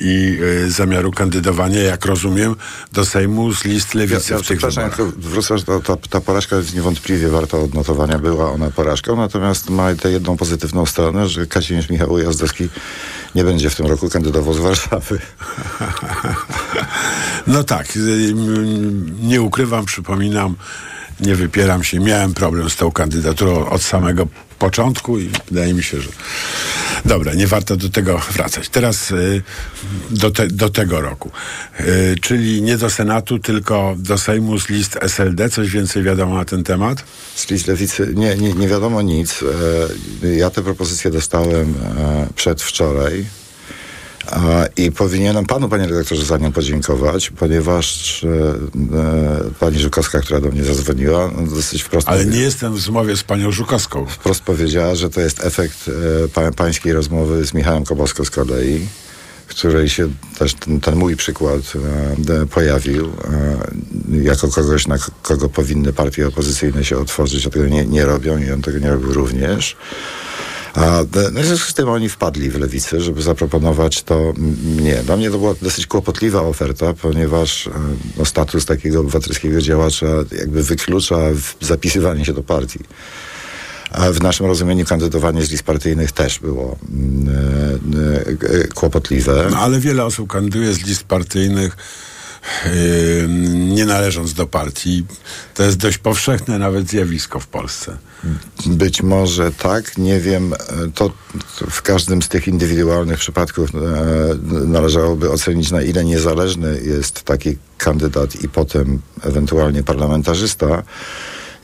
[0.00, 2.56] i e, zamiaru kandydowania, jak rozumiem,
[2.92, 5.00] do Sejmu z list lewicy Ja, ja w tych wyborach.
[5.16, 8.18] wrócę, że ta, ta, ta porażka jest niewątpliwie warta odnotowania.
[8.18, 12.68] Była ona porażką, natomiast ma tę jedną pozytywną stronę, że Kazimierz Michał Ujazdowski
[13.34, 15.18] nie będzie w tym roku kandydował z Warszawy.
[17.46, 18.34] No tak, y,
[19.22, 20.54] nie ukrywam, przypominam,
[21.20, 22.00] nie wypieram się.
[22.00, 24.26] Miałem problem z tą kandydaturą od samego
[24.58, 26.08] początku i wydaje mi się, że
[27.04, 28.68] dobra, nie warto do tego wracać.
[28.68, 29.42] Teraz y,
[30.10, 31.30] do, te, do tego roku,
[31.80, 35.50] y, czyli nie do Senatu, tylko do Sejmu z list SLD.
[35.50, 37.04] Coś więcej wiadomo na ten temat?
[37.34, 39.44] Z list lewicy nie, nie, nie wiadomo nic.
[40.22, 43.26] E, ja tę propozycję dostałem e, przedwczoraj.
[44.76, 50.48] I powinienem panu, panie redaktorze, za nią podziękować, ponieważ e, e, pani Żukowska, która do
[50.48, 54.06] mnie zadzwoniła, dosyć wprost Ale nie jestem w zmowie z panią Żukowską.
[54.06, 55.90] wprost powiedziała, że to jest efekt
[56.24, 58.86] e, pa, pańskiej rozmowy z Michałem Koboską z kolei,
[59.46, 60.08] w której się
[60.38, 61.60] też ten, ten mój przykład
[62.42, 63.06] e, pojawił
[64.12, 68.38] e, jako kogoś, na kogo powinny partie opozycyjne się otworzyć, a tego nie, nie robią
[68.38, 69.76] i on tego nie robił również.
[70.76, 74.32] A no, w związku z tym oni wpadli w lewicy, żeby zaproponować to
[74.76, 74.94] mnie.
[75.04, 77.70] Dla mnie to była dosyć kłopotliwa oferta, ponieważ e,
[78.18, 80.06] no, status takiego obywatelskiego działacza
[80.38, 81.16] jakby wyklucza
[81.60, 82.78] zapisywanie się do partii.
[83.90, 87.34] A w naszym rozumieniu kandydowanie z list partyjnych też było mm,
[88.42, 89.48] e, e, kłopotliwe.
[89.50, 91.76] No, ale wiele osób kandyduje z list partyjnych,
[93.48, 95.04] nie należąc do partii.
[95.54, 97.96] To jest dość powszechne nawet zjawisko w Polsce.
[98.66, 100.52] Być może tak, nie wiem.
[100.52, 100.56] e,
[100.94, 101.12] To,
[101.70, 103.78] w każdym z tych indywidualnych przypadków e,
[104.66, 110.82] należałoby ocenić, na ile niezależny jest taki kandydat i potem ewentualnie parlamentarzysta.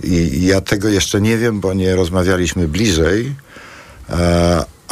[0.05, 3.35] I ja tego jeszcze nie wiem, bo nie rozmawialiśmy bliżej.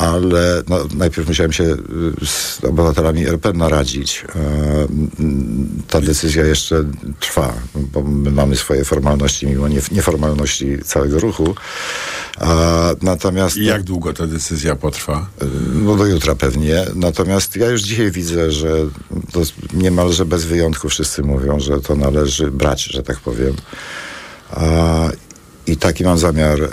[0.00, 1.76] E, ale no, najpierw musiałem się y,
[2.26, 4.24] z obywatelami RP naradzić.
[4.36, 4.88] E,
[5.88, 6.84] ta decyzja jeszcze
[7.20, 11.54] trwa, bo my mamy swoje formalności, mimo nie, nieformalności całego ruchu.
[12.38, 13.56] A, natomiast...
[13.56, 15.26] I jak długo ta decyzja potrwa?
[15.72, 16.86] No do jutra pewnie.
[16.94, 18.70] Natomiast ja już dzisiaj widzę, że
[19.32, 19.40] to
[19.72, 23.56] niemalże bez wyjątku wszyscy mówią, że to należy brać, że tak powiem.
[25.70, 26.68] I taki mam zamiar, e,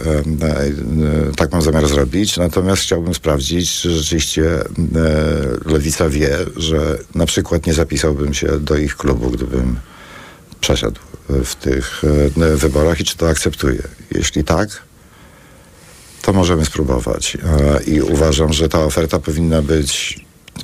[1.36, 2.38] tak mam zamiar zrobić.
[2.38, 4.66] Natomiast chciałbym sprawdzić, czy rzeczywiście e,
[5.66, 9.80] Lewica wie, że na przykład nie zapisałbym się do ich klubu, gdybym
[10.62, 12.02] przeszedł w tych
[12.38, 13.84] e, wyborach i czy to akceptuje.
[14.12, 14.70] Jeśli tak,
[16.22, 17.38] to możemy spróbować.
[17.88, 20.20] I uważam, że ta oferta powinna być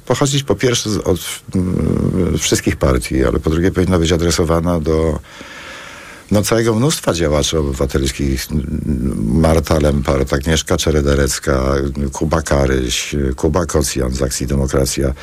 [0.06, 1.20] pochodzić po pierwsze od
[2.40, 5.20] wszystkich partii, ale po drugie powinna być adresowana do
[6.34, 8.48] no, całego mnóstwa działaczy obywatelskich.
[9.26, 11.64] Marta Lempart, Agnieszka Czerederecka,
[12.14, 15.14] Kuba Karyś, Kuba Kocjan z Akcji Demokracja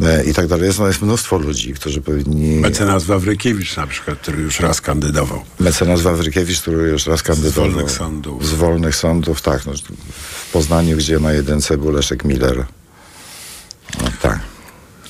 [0.00, 0.66] e, i tak dalej.
[0.66, 2.60] Jest, no, jest mnóstwo ludzi, którzy powinni...
[2.60, 5.42] Mecenas Wawrykiewicz na przykład, który już raz kandydował.
[5.60, 7.70] Mecenas Wawrykiewicz, który już raz kandydował.
[7.70, 8.46] Z wolnych sądów.
[8.46, 9.66] Z wolnych sądów, tak.
[9.66, 9.72] No,
[10.20, 12.64] w Poznaniu, gdzie na jedynce był Leszek Miller.
[14.00, 14.38] No, tak.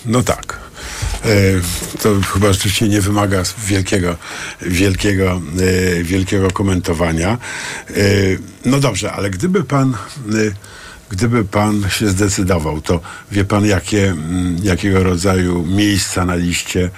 [0.06, 0.67] No tak.
[1.24, 4.16] E, to chyba rzeczywiście nie wymaga wielkiego,
[4.62, 5.42] wielkiego,
[5.98, 7.38] e, wielkiego komentowania.
[7.90, 7.94] E,
[8.64, 9.96] no dobrze, ale gdyby pan,
[11.10, 13.00] gdyby pan się zdecydował, to
[13.32, 14.14] wie pan, jakie,
[14.62, 16.90] jakiego rodzaju miejsca na liście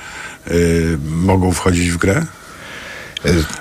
[1.02, 2.26] mogą wchodzić w grę?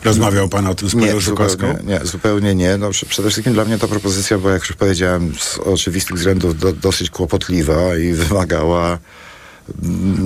[0.04, 1.78] Rozmawiał pan o tym z panią Żukowską?
[1.84, 2.78] nie, zupełnie nie.
[2.78, 6.74] No, przede wszystkim dla mnie ta propozycja była, jak już powiedziałem, z oczywistych względów do,
[6.74, 8.98] dosyć kłopotliwa i wymagała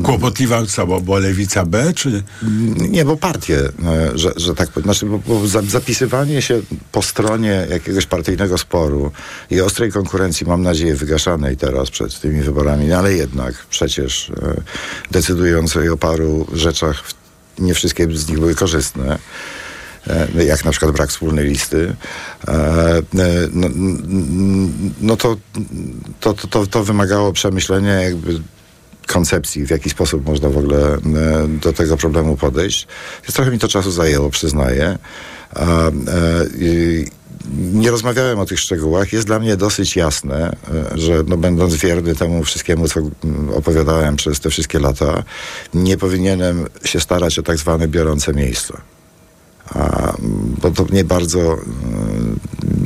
[0.04, 2.24] Kłopotliwa co, bo, bo lewica B, czy...
[2.90, 3.72] Nie, bo partie, e,
[4.16, 4.84] że, że tak powiem.
[4.84, 9.12] Znaczy, bo, bo za- zapisywanie się po stronie jakiegoś partyjnego sporu
[9.52, 14.34] i ostrej konkurencji, mam nadzieję, wygaszanej teraz przed tymi wyborami, no ale jednak przecież e,
[15.12, 17.04] decydującej o paru rzeczach,
[17.60, 19.20] nie wszystkie z nich były korzystne.
[20.38, 21.96] e, Jak na przykład brak wspólnej listy,
[23.14, 23.68] no,
[25.02, 25.38] no to,
[26.20, 28.40] to, to, to wymagało przemyślenia jakby
[29.08, 31.00] koncepcji, w jaki sposób można w ogóle e,
[31.48, 32.88] do tego problemu podejść.
[33.24, 34.98] Więc trochę mi to czasu zajęło, przyznaję.
[35.56, 35.92] E,
[37.74, 39.14] nie rozmawiałem o tych szczegółach.
[39.14, 40.56] Jest dla mnie dosyć jasne,
[40.94, 43.00] e, że no, będąc wierny temu wszystkiemu, co
[43.56, 45.24] opowiadałem przez te wszystkie lata,
[45.74, 48.74] nie powinienem się starać o tak zwane biorące miejsce.
[50.62, 51.58] Bo to mnie bardzo e,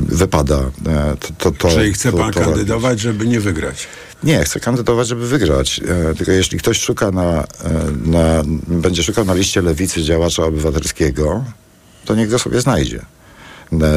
[0.08, 0.58] wypada.
[0.86, 3.88] e, To, to, to, Czyli chce pan to kandydować, żeby nie wygrać?
[4.22, 5.80] Nie, chcę kandydować, żeby wygrać.
[6.10, 7.44] E, tylko jeśli ktoś szuka na,
[8.04, 11.44] na, będzie szukał na liście lewicy działacza obywatelskiego,
[12.04, 13.00] to niech go sobie znajdzie.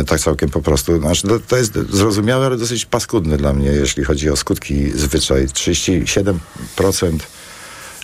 [0.07, 0.99] Tak całkiem po prostu.
[0.99, 5.47] Znaczy, to, to jest zrozumiałe, ale dosyć paskudne dla mnie, jeśli chodzi o skutki zwyczaj.
[5.47, 7.17] 37%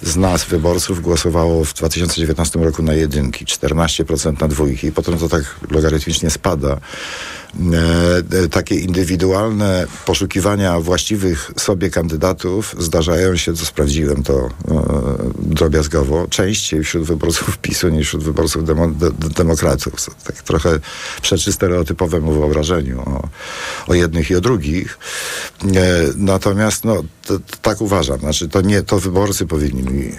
[0.02, 4.92] z nas, wyborców, głosowało w 2019 roku na jedynki, 14% na dwójki.
[4.92, 6.78] Potem to tak logarytmicznie spada.
[7.58, 14.50] E, e, takie indywidualne poszukiwania właściwych sobie kandydatów zdarzają się, co sprawdziłem to e,
[15.40, 19.94] drobiazgowo, częściej wśród wyborców PiSu niż wśród wyborców demo, de, de, demokratów.
[20.24, 20.80] Tak trochę
[21.22, 23.28] przeczy stereotypowemu wyobrażeniu o,
[23.88, 24.98] o jednych i o drugich.
[26.16, 27.04] Natomiast no,
[27.62, 28.20] tak uważam.
[28.20, 30.12] Znaczy, to nie to wyborcy powinni mi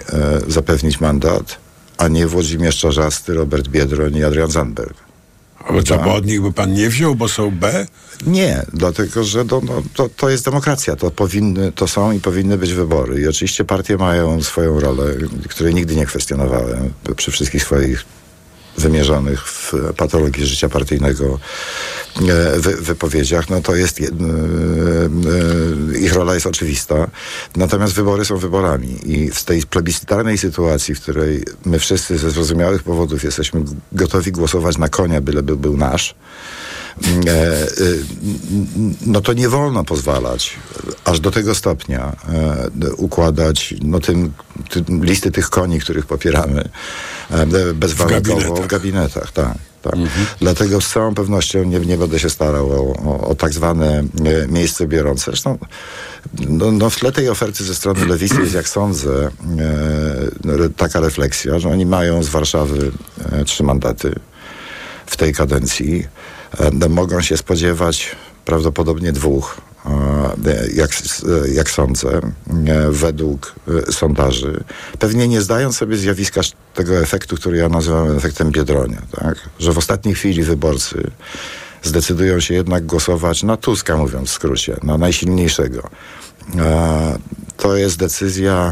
[0.47, 1.57] zapewnić mandat,
[1.97, 5.08] a nie Włodzimierz Czarzasty, Robert Biedroń i Adrian Zandberg.
[5.73, 7.85] Bo co, bo od nich by pan nie wziął, bo są B?
[8.27, 10.95] Nie, dlatego że to, no, to, to jest demokracja.
[10.95, 13.21] To, powinny, to są i powinny być wybory.
[13.21, 15.03] I oczywiście partie mają swoją rolę,
[15.49, 18.05] której nigdy nie kwestionowałem przy wszystkich swoich
[18.79, 21.39] wymierzonych w patologii życia partyjnego
[22.29, 27.09] e, wy, wypowiedziach, no to jest, e, e, ich rola jest oczywista.
[27.55, 32.83] Natomiast wybory są wyborami i w tej plebiscytarnej sytuacji, w której my wszyscy ze zrozumiałych
[32.83, 36.15] powodów jesteśmy gotowi głosować na konia, byleby był nasz,
[39.05, 40.55] no to nie wolno pozwalać
[41.05, 42.15] aż do tego stopnia
[42.81, 44.33] e, układać no, tym,
[44.69, 46.69] tym, listy tych koni, których popieramy
[47.31, 48.67] e, bezwarunkowo w gabinetach.
[48.67, 49.31] gabinetach.
[49.31, 49.57] tak.
[49.81, 49.95] Tak.
[50.39, 54.47] Dlatego z całą pewnością nie, nie będę się starał o, o, o tak zwane e,
[54.47, 55.23] miejsce biorące.
[55.25, 55.57] Zresztą
[56.49, 59.29] no, no w tle tej oferty ze strony lewicy jest, jak sądzę,
[60.55, 62.91] e, taka refleksja, że oni mają z Warszawy
[63.31, 64.15] e, trzy mandaty
[65.05, 66.07] w tej kadencji.
[66.57, 69.89] E, mogą się spodziewać prawdopodobnie dwóch, e,
[70.73, 72.21] jak, e, jak sądzę,
[72.89, 73.55] według
[73.91, 74.63] sondaży.
[74.99, 76.41] Pewnie nie zdając sobie zjawiska
[76.73, 79.35] tego efektu, który ja nazywam efektem Biedronia, tak?
[79.59, 81.11] że w ostatniej chwili wyborcy
[81.83, 85.89] zdecydują się jednak głosować na Tuska, mówiąc w skrócie, na najsilniejszego.
[87.57, 88.71] To jest decyzja...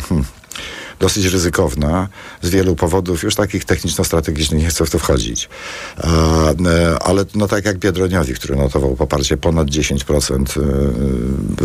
[0.99, 2.07] Dosyć ryzykowna
[2.41, 5.49] z wielu powodów, już takich techniczno-strategicznych, nie chcę w to wchodzić.
[5.97, 10.63] E, ale no tak jak Biedroniowi, który notował poparcie ponad 10%, e,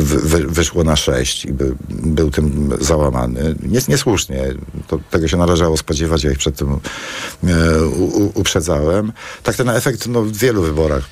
[0.01, 3.55] wy, wy, wyszło na 6 i by, był tym załamany.
[3.68, 4.55] Jest niesłusznie.
[4.88, 6.79] To, tego się należało spodziewać, ja ich przed tym e,
[8.35, 9.12] uprzedzałem.
[9.42, 11.11] Tak ten efekt no, w wielu wyborach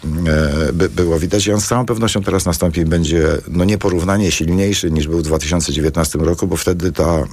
[0.72, 5.08] by, było widać i on z całą pewnością teraz nastąpi będzie no, nieporównanie silniejszy niż
[5.08, 7.24] był w 2019 roku, bo wtedy ta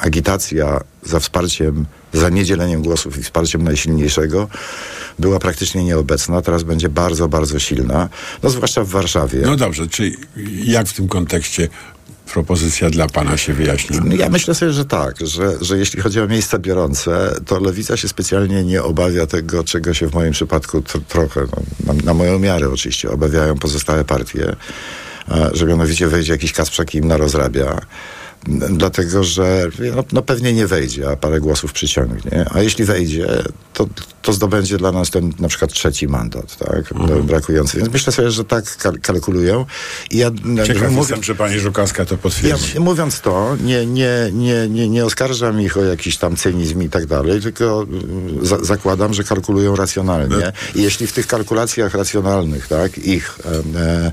[0.00, 4.48] agitacja za wsparciem, za niedzieleniem głosów i wsparciem najsilniejszego
[5.18, 6.42] była praktycznie nieobecna.
[6.42, 8.08] Teraz będzie bardzo, bardzo silna.
[8.42, 9.38] No zwłaszcza w Warszawie.
[9.46, 10.12] No dobrze, czy
[10.64, 11.68] jak w tym kontekście
[12.32, 13.98] propozycja dla pana się wyjaśni?
[14.04, 17.96] No Ja myślę sobie, że tak, że, że jeśli chodzi o miejsca biorące, to lewica
[17.96, 22.14] się specjalnie nie obawia tego, czego się w moim przypadku tr- trochę, no, na, na
[22.14, 24.56] moją miarę oczywiście, obawiają pozostałe partie,
[25.52, 27.70] że mianowicie wejdzie jakiś Kasprzak i im narozrabia.
[27.70, 27.80] N-
[28.70, 32.46] Dlatego, że no, no pewnie nie wejdzie, a parę głosów przyciągnie.
[32.54, 33.26] A jeśli wejdzie,
[33.74, 33.88] to,
[34.22, 36.94] to zdobędzie dla nas ten na przykład trzeci mandat, tak?
[36.94, 37.78] No, brakujący.
[37.78, 39.66] Więc myślę sobie, że tak kal- kalkulują.
[40.10, 40.30] I ja
[40.66, 42.74] Ciekaw mówię- jestem, czy pani Żukowska to potwierdzi.
[42.74, 46.88] ja, mówiąc to, nie, nie, nie, nie, nie oskarżam ich o jakiś tam cynizm i
[46.88, 47.86] tak dalej, tylko
[48.42, 50.52] y, za, zakładam, że kalkulują racjonalnie.
[50.74, 53.38] I jeśli w tych kalkulacjach racjonalnych, tak, ich
[53.76, 54.12] e,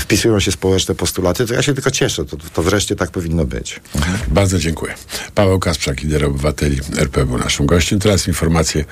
[0.00, 2.24] wpisują się społeczne postulaty, to ja się tylko cieszę.
[2.24, 3.80] To, to wreszcie tak powinno być.
[4.28, 4.94] Bardzo dziękuję.
[5.34, 7.98] Paweł Kasprzak, lider obywateli RP był naszym gościem.
[7.98, 8.84] Teraz informacje.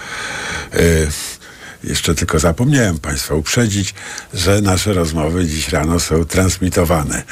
[0.74, 1.08] y,
[1.84, 3.94] jeszcze tylko zapomniałem Państwa uprzedzić,
[4.34, 7.22] że nasze rozmowy dziś rano są transmitowane.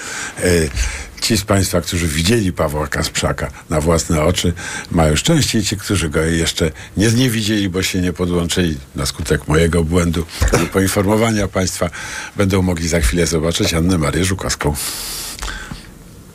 [0.44, 0.70] Y,
[1.22, 4.52] ci z Państwa, którzy widzieli Pawła Kasprzaka na własne oczy,
[4.90, 9.48] mają szczęście ci, którzy go jeszcze nie, nie widzieli, bo się nie podłączyli na skutek
[9.48, 10.26] mojego błędu
[10.72, 11.90] poinformowania Państwa,
[12.36, 14.74] będą mogli za chwilę zobaczyć Annę Marię Żukowską.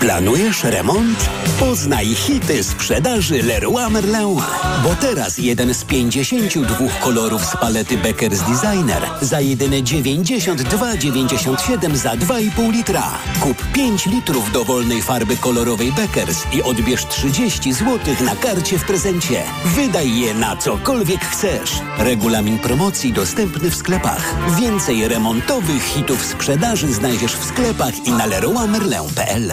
[0.00, 1.30] Planujesz remont?
[1.60, 4.36] Poznaj hity sprzedaży Leroy Merlin.
[4.84, 12.72] Bo teraz jeden z 52 kolorów z palety Becker's Designer za jedyne 92,97 za 2,5
[12.72, 13.02] litra.
[13.40, 19.42] Kup 5 litrów dowolnej farby kolorowej Beckers i odbierz 30 zł na karcie w prezencie.
[19.64, 21.70] Wydaj je na cokolwiek chcesz.
[21.98, 24.34] Regulamin promocji dostępny w sklepach.
[24.60, 29.52] Więcej remontowych hitów sprzedaży znajdziesz w sklepach i na leroymerlin.pl.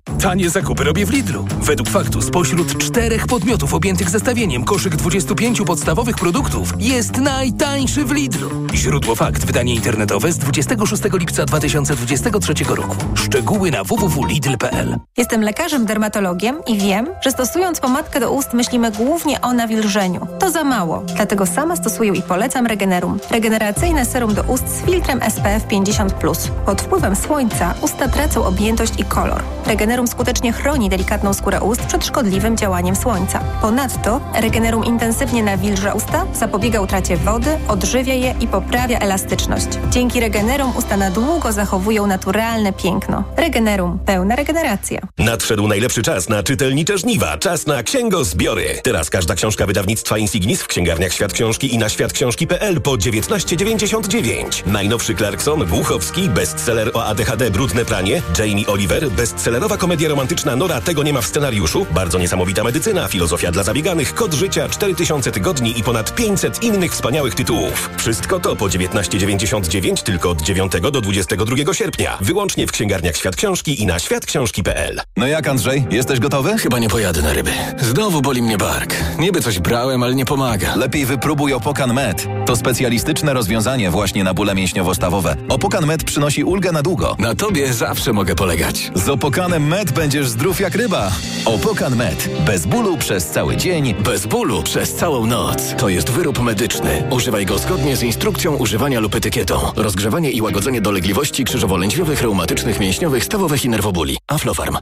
[0.21, 1.45] Tanie zakupy robię w Lidlu.
[1.61, 8.49] Według faktu spośród czterech podmiotów objętych zestawieniem koszyk 25 podstawowych produktów jest najtańszy w Lidlu.
[8.73, 9.45] Źródło fakt.
[9.45, 12.95] Wydanie internetowe z 26 lipca 2023 roku.
[13.15, 19.41] Szczegóły na www.lidl.pl Jestem lekarzem dermatologiem i wiem, że stosując pomadkę do ust myślimy głównie
[19.41, 20.27] o nawilżeniu.
[20.39, 23.19] To za mało, dlatego sama stosuję i polecam Regenerum.
[23.31, 26.49] Regeneracyjne serum do ust z filtrem SPF 50+.
[26.65, 29.43] Pod wpływem słońca usta tracą objętość i kolor.
[29.65, 33.39] Regenerum skutecznie chroni delikatną skórę ust przed szkodliwym działaniem słońca.
[33.61, 39.67] Ponadto Regenerum intensywnie nawilża usta, zapobiega utracie wody, odżywia je i poprawia elastyczność.
[39.89, 43.23] Dzięki Regenerum usta na długo zachowują naturalne piękno.
[43.37, 43.99] Regenerum.
[44.05, 44.99] Pełna regeneracja.
[45.17, 47.37] Nadszedł najlepszy czas na czytelnicze żniwa.
[47.37, 48.79] Czas na księgozbiory.
[48.83, 54.43] Teraz każda książka wydawnictwa Insignis w księgarniach Świat Książki i na światksiążki.pl po 19,99.
[54.65, 61.03] Najnowszy Clarkson, Głuchowski, bestseller o ADHD Brudne pranie, Jamie Oliver, bestsellerowa komedia romantyczna Nora Tego
[61.03, 65.83] nie ma w scenariuszu, bardzo niesamowita medycyna, filozofia dla zabieganych, kod życia, 4000 tygodni i
[65.83, 67.89] ponad 500 innych wspaniałych tytułów.
[67.97, 72.17] Wszystko to po 19,99 tylko od 9 do 22 sierpnia.
[72.21, 75.01] Wyłącznie w księgarniach Świat Książki i na światksiążki.pl.
[75.17, 76.57] No jak Andrzej, jesteś gotowy?
[76.57, 77.51] Chyba nie pojadę na ryby.
[77.79, 78.95] Znowu boli mnie bark.
[79.19, 80.75] Niby coś brałem, ale nie pomaga.
[80.75, 82.27] Lepiej wypróbuj Opokan Med.
[82.45, 85.35] To specjalistyczne rozwiązanie właśnie na bóle mięśniowo-stawowe.
[85.49, 87.15] Opokan Med przynosi ulgę na długo.
[87.19, 88.91] Na tobie zawsze mogę polegać.
[88.95, 91.11] Z Opokanem Med będziesz zdrów jak ryba.
[91.45, 92.29] Opokan Med.
[92.45, 93.93] Bez bólu przez cały dzień.
[93.93, 95.75] Bez bólu przez całą noc.
[95.77, 97.03] To jest wyrób medyczny.
[97.09, 99.59] Używaj go zgodnie z instrukcją używania lub etykietą.
[99.75, 104.17] Rozgrzewanie i łagodzenie dolegliwości krzyżowo-lędźwiowych, reumatycznych, mięśniowych, stawowych i nerwobóli.
[104.27, 104.77] Aflofarm.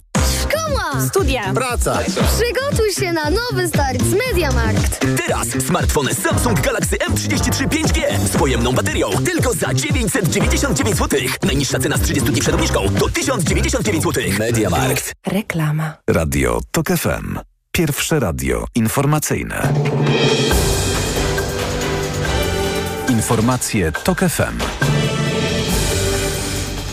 [0.70, 1.08] Szkoła!
[1.08, 1.54] Studia!
[1.54, 2.00] Praca!
[2.06, 5.00] Przygotuj się na nowy start z Mediamarkt!
[5.18, 8.02] Teraz smartfony Samsung Galaxy M33 5G
[8.34, 11.20] z pojemną baterią tylko za 999 zł.
[11.44, 14.24] Najniższa cena z 30 dni przed obniżką to 1099 zł.
[14.40, 15.14] Mediamarkt.
[15.28, 15.94] Reklama.
[16.08, 17.40] Radio TOK FM.
[17.72, 19.74] Pierwsze radio informacyjne.
[23.10, 24.60] Informacje TOK FM.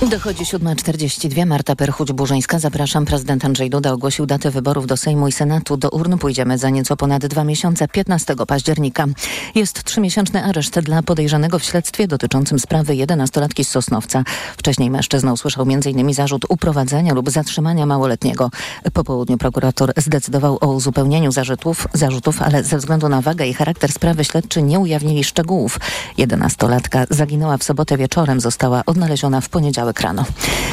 [0.02, 1.46] Dochodzi 7.42.
[1.46, 2.58] Marta Perchuć-Burzyńska.
[2.58, 3.04] Zapraszam.
[3.04, 5.76] Prezydent Andrzej Duda ogłosił datę wyborów do Sejmu i Senatu.
[5.76, 9.06] Do urn pójdziemy za nieco ponad dwa miesiące, 15 października.
[9.54, 14.24] Jest trzymiesięczny areszt dla podejrzanego w śledztwie dotyczącym sprawy 11-latki z Sosnowca.
[14.56, 16.14] Wcześniej mężczyzna usłyszał m.in.
[16.14, 18.50] zarzut uprowadzenia lub zatrzymania małoletniego.
[18.92, 23.92] Po południu prokurator zdecydował o uzupełnieniu zarzutów, zarzutów, ale ze względu na wagę i charakter
[23.92, 25.80] sprawy śledczy nie ujawnili szczegółów.
[26.18, 30.24] 11-latka zaginęła w sobotę wieczorem, została odnaleziona w poniedziałek rano.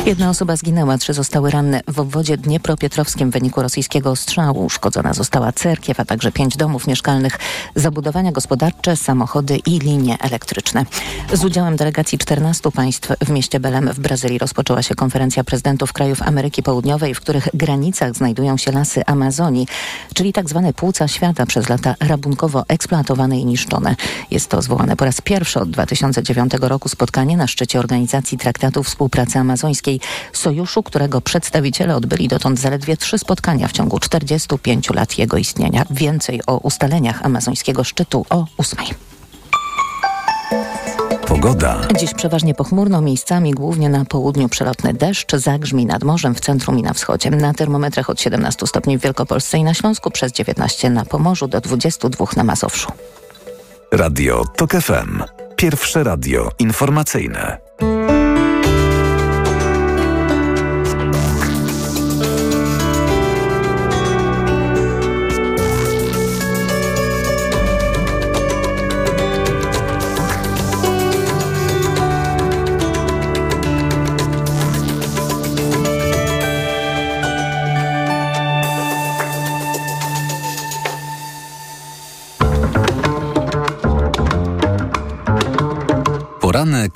[0.06, 4.66] Jedna osoba zginęła, trzy zostały ranne w obwodzie Dniepropietrowskim w wyniku rosyjskiego ostrzału.
[4.66, 7.40] Uszkodzona została cerkiew, a także pięć domów mieszkalnych,
[7.76, 10.86] zabudowania gospodarcze, samochody i linie elektryczne.
[11.34, 16.22] Z udziałem delegacji 14 państw w mieście Belem w Brazylii rozpoczęła się konferencja prezydentów krajów
[16.22, 19.68] Ameryki Południowej, w których granicach znajdują się lasy Amazonii,
[20.14, 23.96] czyli tak zwane płuca świata przez lata rabunkowo eksploatowane i niszczone.
[24.32, 29.03] Jest to zwołane po raz pierwszy od 2009 roku spotkanie na szczycie Organizacji Traktatów Współpracy
[29.36, 30.00] Amazońskiej,
[30.34, 35.86] sojuszu, którego przedstawiciele odbyli dotąd zaledwie trzy spotkania w ciągu 45 lat jego istnienia.
[35.90, 38.88] Więcej o ustaleniach amazońskiego szczytu o ósmej.
[41.28, 41.82] Pogoda.
[42.00, 46.84] Dziś przeważnie pochmurno, miejscami głównie na południu przelotny deszcz, zagrzmi nad morzem, w centrum i
[46.84, 47.30] na wschodzie.
[47.30, 51.62] Na termometrach od 17 stopni w Wielkopolsce i na Śląsku, przez 19 na Pomorzu do
[51.62, 52.92] 22 na Mazowszu.
[53.92, 55.24] Radio TOK FM.
[55.56, 57.58] Pierwsze radio informacyjne.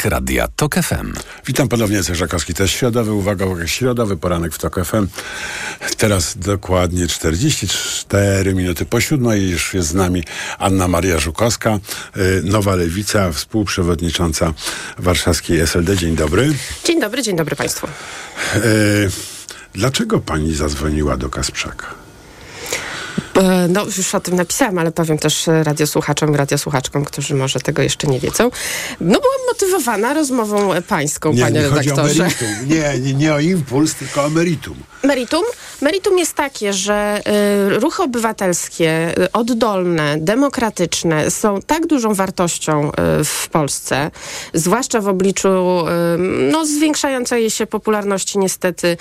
[0.10, 1.14] Radia TOK FM.
[1.45, 2.53] Witam ponownie, Cerzakowski.
[2.53, 5.08] To jest środowy, uwaga, uwaga, środowy poranek w TOK FM.
[5.97, 9.49] Teraz dokładnie 44 minuty po siódmej.
[9.49, 10.24] Już jest z nami
[10.60, 11.80] Anna Maria Żukowska,
[12.18, 14.53] y, Nowa Lewica, współprzewodnicząca
[14.97, 15.97] warszawskiej SLD.
[15.97, 16.53] Dzień dobry.
[16.84, 17.88] Dzień dobry, dzień dobry Państwu.
[18.55, 19.10] Y,
[19.74, 22.07] Dlaczego pani zadzwoniła do Kasprzaka?
[23.38, 27.59] E, No, już o tym napisałam, ale powiem też e, radiosłuchaczom i radiosłuchaczkom, którzy może
[27.59, 28.43] tego jeszcze nie wiedzą.
[29.01, 32.23] No, byłam motywowana rozmową pańską, Nie, panie nie chodzi o redaktorze.
[32.23, 32.47] meritum.
[32.67, 34.77] Nie, nie, nie o impuls, tylko o meritum.
[35.03, 35.43] Meritum?
[35.81, 37.21] Meritum jest takie, że
[37.75, 44.11] y, ruchy obywatelskie, oddolne, demokratyczne są tak dużą wartością y, w Polsce,
[44.53, 46.17] zwłaszcza w obliczu y,
[46.51, 48.97] no, zwiększającej się popularności niestety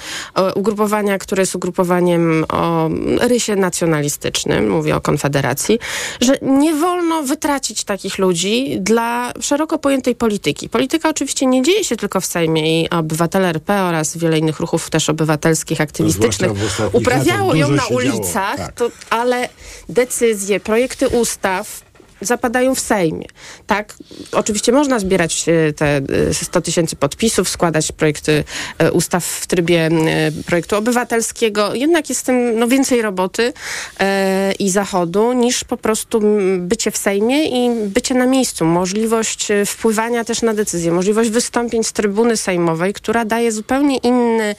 [0.54, 4.25] ugrupowania, które jest ugrupowaniem o rysie nacjonalistycznym,
[4.68, 5.78] mówię o Konfederacji,
[6.20, 10.68] że nie wolno wytracić takich ludzi dla szeroko pojętej polityki.
[10.68, 14.90] Polityka oczywiście nie dzieje się tylko w Sejmie i obywatele RP oraz wiele innych ruchów
[14.90, 18.72] też obywatelskich, aktywistycznych ostatnich uprawiało ją na ulicach, tak.
[18.72, 19.48] to, ale
[19.88, 21.85] decyzje, projekty ustaw
[22.20, 23.26] zapadają w Sejmie.
[23.66, 23.94] Tak,
[24.32, 28.44] oczywiście można zbierać e, te e, 100 tysięcy podpisów, składać projekty
[28.78, 33.52] e, ustaw w trybie e, projektu obywatelskiego, jednak jest tym no, więcej roboty
[34.00, 36.20] e, i zachodu niż po prostu
[36.58, 38.64] bycie w Sejmie i bycie na miejscu.
[38.64, 44.54] Możliwość e, wpływania też na decyzje, możliwość wystąpień z trybuny sejmowej, która daje zupełnie inny,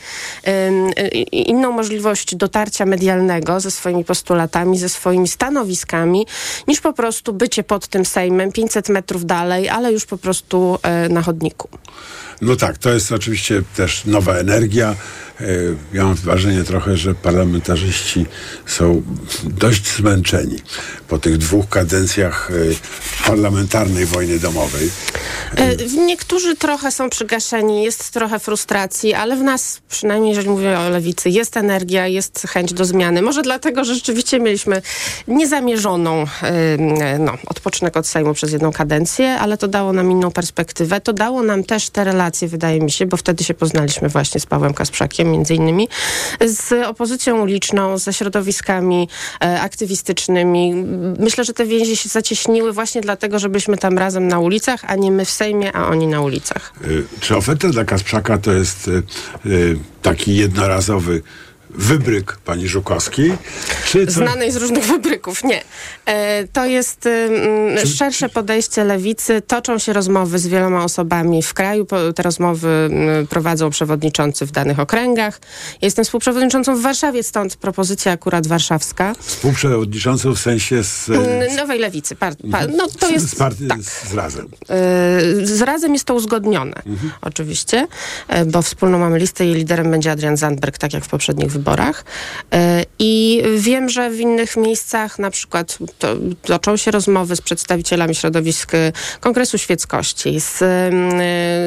[0.47, 6.27] e, inną możliwość dotarcia medialnego ze swoimi postulatami, ze swoimi stanowiskami,
[6.67, 11.09] niż po prostu bycie pod tym Sejmem 500 metrów dalej, ale już po prostu e,
[11.09, 11.69] na chodniku.
[12.41, 14.95] No tak, to jest oczywiście też nowa energia.
[15.41, 15.45] E,
[15.93, 18.25] Ja mam wrażenie trochę, że parlamentarzyści
[18.65, 19.01] są
[19.43, 20.57] dość zmęczeni
[21.07, 24.89] po tych dwóch kadencjach e, parlamentarnej wojny domowej.
[25.57, 25.75] E,
[26.05, 31.29] Niektórzy trochę są przygaszeni, jest trochę frustracji, ale w nas, przynajmniej jeżeli mówię o lewicy,
[31.29, 33.21] jest energia, jest chęć do zmiany.
[33.21, 34.81] Może dlatego, że rzeczywiście mieliśmy
[35.27, 36.25] niezamierzoną
[37.19, 41.01] no, odpoczynek od Sejmu przez jedną kadencję, ale to dało nam inną perspektywę.
[41.01, 44.45] To dało nam też te relacje, wydaje mi się, bo wtedy się poznaliśmy właśnie z
[44.45, 45.87] Pawłem Kasprzakiem, między innymi,
[46.45, 49.09] z opozycją uliczną, ze środowiskami
[49.43, 50.73] e, aktywistycznymi.
[51.19, 54.95] Myślę, że te więzi się zacieśniły właśnie dlatego, że byliśmy tam razem na ulicach, a
[54.95, 56.73] nie my w Sejmie, a oni na ulicach.
[56.83, 56.87] E,
[57.19, 59.49] Czy oferta dla Kasprzaka to jest e,
[60.01, 61.21] taki jednorazowy
[61.77, 63.37] wybryk pani Żukowskiej?
[63.85, 64.11] Czy to...
[64.11, 65.61] Znanej z różnych wybryków, nie.
[66.05, 69.41] E, to jest um, szersze podejście lewicy.
[69.41, 71.87] Toczą się rozmowy z wieloma osobami w kraju.
[72.15, 72.89] Te rozmowy
[73.29, 75.39] prowadzą przewodniczący w danych okręgach.
[75.81, 79.13] Jestem współprzewodniczącą w Warszawie, stąd propozycja akurat warszawska.
[79.19, 81.09] Współprzewodniczącą w sensie z...
[81.57, 82.15] Nowej Lewicy.
[82.15, 83.79] Par, pa, no, to jest, z, partii, tak.
[83.81, 84.47] z Razem.
[84.69, 87.11] E, z Razem jest to uzgodnione, Mhm.
[87.21, 87.87] oczywiście,
[88.27, 91.66] e, bo wspólną mamy listę i liderem będzie Adrian Zandberg, tak jak w poprzednich wyborach.
[92.53, 98.15] E, I wiem, że w innych miejscach na przykład to, toczą się rozmowy z przedstawicielami
[98.15, 100.67] środowisk e, Kongresu Świeckości, z, e,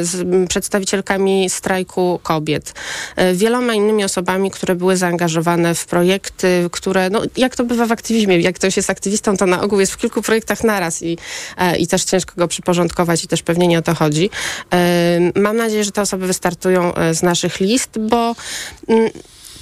[0.04, 2.74] z przedstawicielkami strajku kobiet,
[3.34, 8.38] wieloma innymi osobami, które były zaangażowane w projekty, które, no jak to bywa w aktywizmie,
[8.38, 11.18] jak ktoś jest aktywistą, to na ogół jest w kilku projektach naraz i,
[11.78, 14.30] i też ciężko go przyporządkować i też pewnie nie o to chodzi.
[15.34, 18.34] Mam nadzieję, że te osoby wystartują z naszych list, bo
[18.88, 19.10] mm,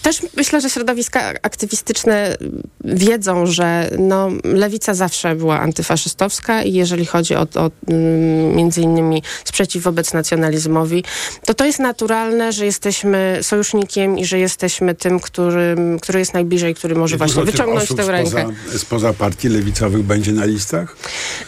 [0.02, 2.36] też myślę, że środowiska aktywistyczne
[2.84, 9.22] wiedzą, że no, lewica zawsze była antyfaszystowska i jeżeli chodzi o, o mm, między innymi
[9.44, 11.04] sprzeciw wobec nacjonalizmowi,
[11.46, 16.74] to to jest naturalne, że jesteśmy sojusznikiem i że jesteśmy tym, który, który jest najbliżej,
[16.74, 18.30] który może I właśnie wyciągnąć tę rękę.
[18.30, 20.96] Spoza, spoza partii lewicowych będzie na listach?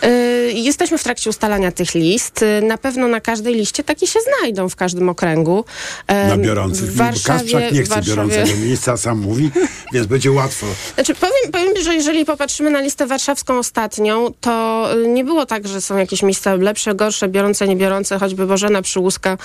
[0.05, 2.43] Y, Jesteśmy w trakcie ustalania tych list.
[2.43, 5.65] Y, Na pewno na każdej liście takie się znajdą w każdym okręgu.
[6.09, 6.93] Na Em, biorących.
[6.93, 9.51] W Warszawie, Kasprzak nie chce Warszawie- biorącego miejsca, sam mówi,
[9.93, 10.67] więc będzie łatwo.
[10.95, 15.69] Znaczy powiem, powiem, że jeżeli popatrzymy na listę warszawską ostatnią, to y, nie było tak,
[15.69, 18.19] że są jakieś miejsca lepsze, gorsze, biorące, nie biorące.
[18.19, 19.39] Choćby Bożena Przyłuska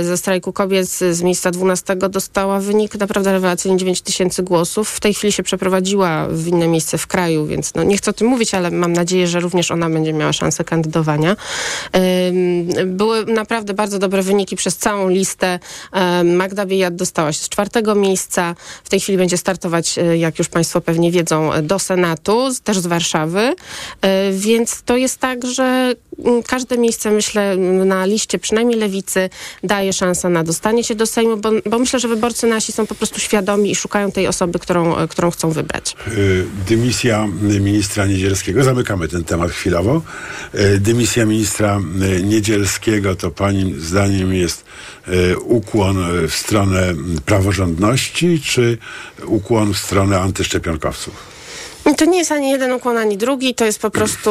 [0.00, 4.90] y, ze strajku kobiet z miejsca 12 dostała wynik naprawdę rewelacyjny 9 tysięcy głosów.
[4.90, 8.14] W tej chwili się przeprowadziła w inne miejsce w kraju, więc no, nie chcę o
[8.14, 11.36] tym mówić, ale mam nadzieję, że również ona będzie miała szansę kandydowania.
[12.86, 15.58] Były naprawdę bardzo dobre wyniki przez całą listę.
[16.20, 18.17] Ym, Magda Biejat dostała się z czwartego miejsca.
[18.84, 22.78] W tej chwili będzie startować, y, jak już Państwo pewnie wiedzą, y, do Senatu, też
[22.78, 23.40] z Warszawy.
[23.48, 25.94] Y, Więc to jest tak, że
[26.46, 29.30] każde miejsce, myślę, na liście przynajmniej lewicy
[29.62, 32.94] daje szansę na dostanie się do Sejmu, bo, bo myślę, że wyborcy nasi są po
[32.94, 35.96] prostu świadomi i szukają tej osoby, którą, y, którą chcą wybrać.
[36.08, 40.02] Y, Dymisja ministra Niedzielskiego, zamykamy ten temat chwilowo.
[40.54, 41.80] Y, Dymisja ministra
[42.18, 44.64] y, Niedzielskiego to pani zdaniem jest
[45.44, 45.96] ukłon
[46.28, 48.78] w stronę mm, praworządności, czy
[49.26, 51.37] ukłon w stronę antyszczepionkowców?
[51.96, 53.54] To nie jest ani jeden ukłon, ani drugi.
[53.54, 54.30] To jest po prostu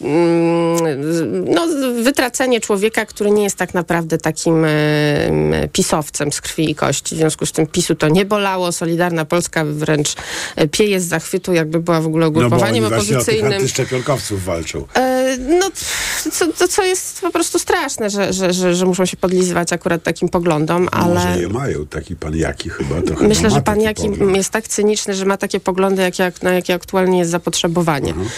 [0.00, 1.66] mm, no,
[2.02, 4.70] wytracenie człowieka, który nie jest tak naprawdę takim em,
[5.72, 7.14] pisowcem z krwi i kości.
[7.14, 8.72] W związku z tym PiSu to nie bolało.
[8.72, 10.14] Solidarna Polska wręcz
[10.56, 13.28] e, pieje z zachwytu, jakby była w ogóle No bo ugrupowaniem oni właśnie o tych
[13.28, 13.52] opozycyjnym.
[13.52, 14.84] antyszczepionkowców walczą.
[14.96, 15.70] E, No,
[16.32, 20.02] co, to co jest po prostu straszne, że, że, że, że muszą się podlizywać akurat
[20.02, 21.14] takim poglądom, ale...
[21.14, 22.94] Może je mają, taki pan Jaki chyba.
[23.20, 24.36] Myślę, że pan Jaki pogląd.
[24.36, 28.10] jest tak cyniczny, że ma takie poglądy, jak, jak, na jakie aktualnie jest zapotrzebowanie.
[28.10, 28.28] Mhm.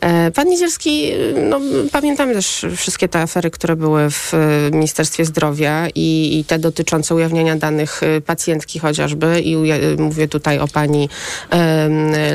[0.00, 1.12] E, Pan Niedzielski,
[1.48, 1.60] no,
[1.92, 7.14] pamiętamy też wszystkie te afery, które były w e, Ministerstwie Zdrowia i, i te dotyczące
[7.14, 9.56] ujawniania danych e, pacjentki chociażby i
[9.98, 11.08] mówię tutaj o pani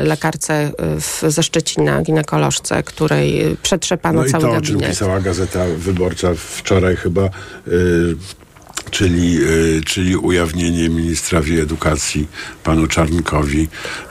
[0.03, 4.61] lekarce e, w, ze Szczecina, ginekolożce, której e, przetrzepano No i cały to, o czym
[4.61, 4.89] gabinet.
[4.89, 7.29] pisała Gazeta Wyborcza wczoraj chyba,
[8.91, 9.39] czyli,
[9.85, 12.27] czyli ujawnienie ministrowi edukacji,
[12.67, 13.67] panu Czarnkowi,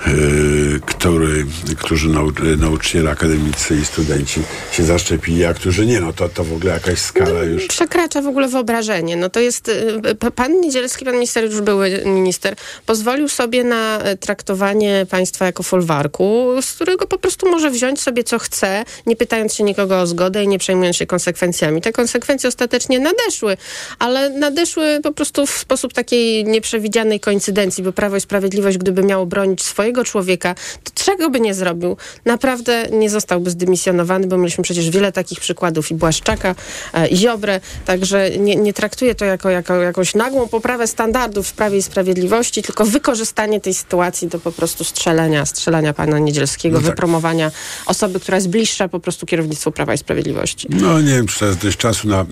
[0.07, 1.47] y, który,
[1.79, 4.41] którzy nau, nauczyciele akademicy i studenci
[4.73, 7.67] się zaszczepili, a którzy nie, no to, to w ogóle jakaś skala już...
[7.67, 9.17] Przekracza w ogóle wyobrażenie.
[9.17, 14.17] No to jest, y, pan Niedzielski, pan minister, już były minister, pozwolił sobie na y,
[14.17, 19.55] traktowanie państwa jako folwarku, z którego po prostu może wziąć sobie co chce, nie pytając
[19.55, 21.81] się nikogo o zgodę i nie przejmując się konsekwencjami.
[21.81, 23.57] Te konsekwencje ostatecznie nadeszły,
[23.99, 28.46] ale nadeszły po prostu w sposób takiej nieprzewidzianej koincydencji, bo Prawo i Sprawiedliwość,
[28.79, 31.97] gdyby miało bronić swojego człowieka, to czego by nie zrobił?
[32.25, 36.55] Naprawdę nie zostałby zdymisjonowany, bo mieliśmy przecież wiele takich przykładów i Błaszczaka,
[36.95, 41.53] e, i Ziobrę, także nie, nie traktuję to jako, jako jakąś nagłą poprawę standardów w
[41.53, 46.83] Prawie i Sprawiedliwości, tylko wykorzystanie tej sytuacji do po prostu strzelenia, strzelania pana Niedzielskiego, No
[46.83, 46.91] tak.
[46.91, 47.51] wypromowania
[47.87, 50.69] osoby, która jest bliższa po prostu kierownictwu Prawa i Sprawiedliwości.
[50.71, 52.27] No nie wiem, czy to jest dość czasu na,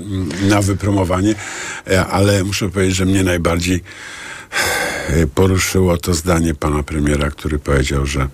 [0.48, 1.34] na wypromowanie,
[1.90, 3.82] e, ale muszę powiedzieć, że mnie najbardziej
[5.34, 8.28] poruszyło to zdanie pana premiera, który powiedział, że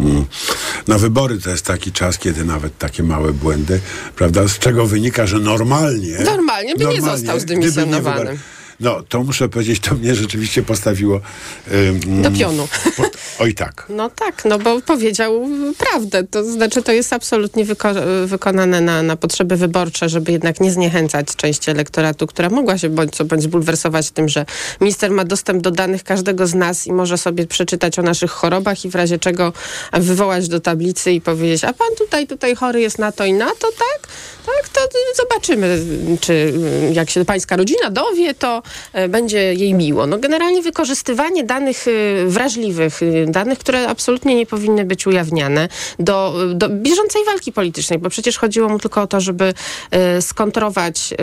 [0.00, 0.24] mm,
[0.88, 3.80] na wybory to jest taki czas, kiedy nawet takie małe błędy,
[4.16, 6.18] prawda, z czego wynika, że normalnie...
[6.18, 8.38] Normalnie by nie został zdymisjonowany.
[8.82, 11.20] No, to muszę powiedzieć, to mnie rzeczywiście postawiło...
[12.06, 12.68] Do pionu.
[12.96, 13.02] Po,
[13.38, 13.86] oj tak.
[14.02, 16.24] No tak, no bo powiedział prawdę.
[16.24, 21.26] To znaczy, to jest absolutnie wyko- wykonane na, na potrzeby wyborcze, żeby jednak nie zniechęcać
[21.36, 24.46] części elektoratu, która mogła się bądź co bądź zbulwersować tym, że
[24.80, 28.84] minister ma dostęp do danych każdego z nas i może sobie przeczytać o naszych chorobach
[28.84, 29.52] i w razie czego
[29.92, 33.50] wywołać do tablicy i powiedzieć, a pan tutaj, tutaj chory jest na to i na
[33.50, 34.08] to, tak?
[34.46, 34.80] Tak, to
[35.16, 35.84] zobaczymy,
[36.20, 36.52] czy
[36.92, 38.62] jak się pańska rodzina dowie, to
[39.08, 40.06] będzie jej miło.
[40.06, 45.68] No generalnie wykorzystywanie danych e, wrażliwych, e, danych, które absolutnie nie powinny być ujawniane
[45.98, 49.54] do, do bieżącej walki politycznej, bo przecież chodziło mu tylko o to, żeby
[50.20, 51.14] skontrować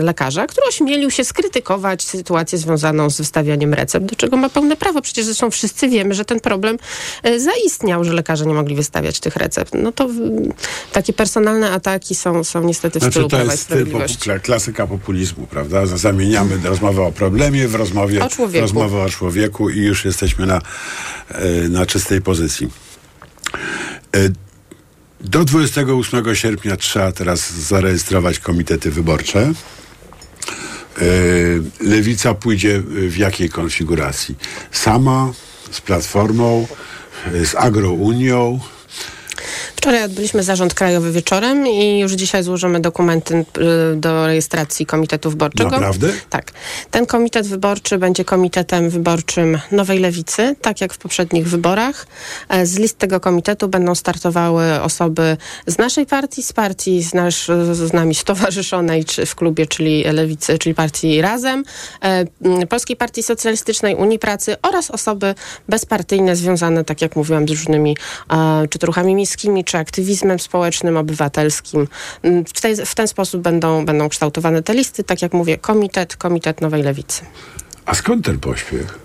[0.00, 5.02] lekarza, który ośmielił się skrytykować sytuację związaną z wystawianiem recept, do czego ma pełne prawo.
[5.02, 6.78] Przecież zresztą wszyscy wiemy, że ten problem
[7.38, 9.74] zaistniał, że lekarze nie mogli wystawiać tych recept.
[9.74, 10.08] No to
[10.92, 14.30] takie personalne ataki są, są niestety w znaczy, stylu to Prawa i jest Sprawiedliwości.
[14.42, 15.86] klasyka populizmu, prawda?
[15.86, 16.58] Zamieniamy
[16.92, 18.60] rozmowę o problemie w rozmowie O człowieku.
[18.60, 20.60] rozmowę o człowieku i już jesteśmy na,
[21.28, 22.68] e, na czystej pozycji.
[24.16, 24.18] E,
[25.20, 29.40] Do 28 sierpnia trzeba teraz zarejestrować komitety wyborcze.
[29.40, 29.52] E,
[31.80, 34.34] Lewica pójdzie w jakiej konfiguracji?
[34.72, 35.32] Sama,
[35.70, 36.66] z Platformą,
[37.44, 38.60] z Agrounią,
[39.76, 43.44] Wczoraj odbyliśmy zarząd krajowy wieczorem i już dzisiaj złożymy dokumenty y,
[43.96, 45.70] do rejestracji Komitetu Wyborczego.
[45.70, 46.12] Naprawdę?
[46.30, 46.52] Tak.
[46.90, 52.06] Ten komitet wyborczy będzie komitetem wyborczym Nowej Lewicy, tak jak w poprzednich wyborach.
[52.48, 57.50] E, Z list tego komitetu będą startowały osoby z naszej partii, z partii z, nasz,
[57.72, 61.64] z nami stowarzyszonej czy w klubie, czyli Lewicy, czyli partii Razem,
[62.02, 65.34] e, Polskiej Partii Socjalistycznej, Unii Pracy oraz osoby
[65.68, 67.96] bezpartyjne związane, tak jak mówiłam, z różnymi
[68.30, 71.88] e, czy to ruchami miejskimi, czy aktywizmem społecznym, obywatelskim.
[72.22, 76.16] M, W, tej, w ten sposób będą, będą kształtowane te listy, tak jak mówię, komitet,
[76.16, 77.22] komitet Nowej Lewicy.
[77.86, 78.98] A skąd ten pośpiech?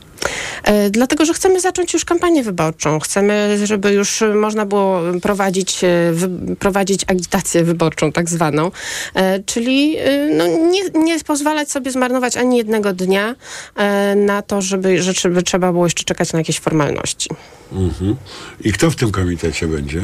[0.64, 3.00] E, Dlatego, że chcemy zacząć już kampanię wyborczą.
[3.00, 8.72] Chcemy, żeby już można było prowadzić, e, wy, prowadzić agitację wyborczą, tak zwaną.
[9.14, 9.98] E, czyli
[10.38, 13.36] no, nie, nie pozwalać sobie zmarnować ani jednego dnia
[13.76, 17.30] e, na to, żeby, że żeby trzeba było jeszcze czekać na jakieś formalności.
[17.72, 18.16] Mhm.
[18.62, 20.02] I kto w tym komitecie będzie?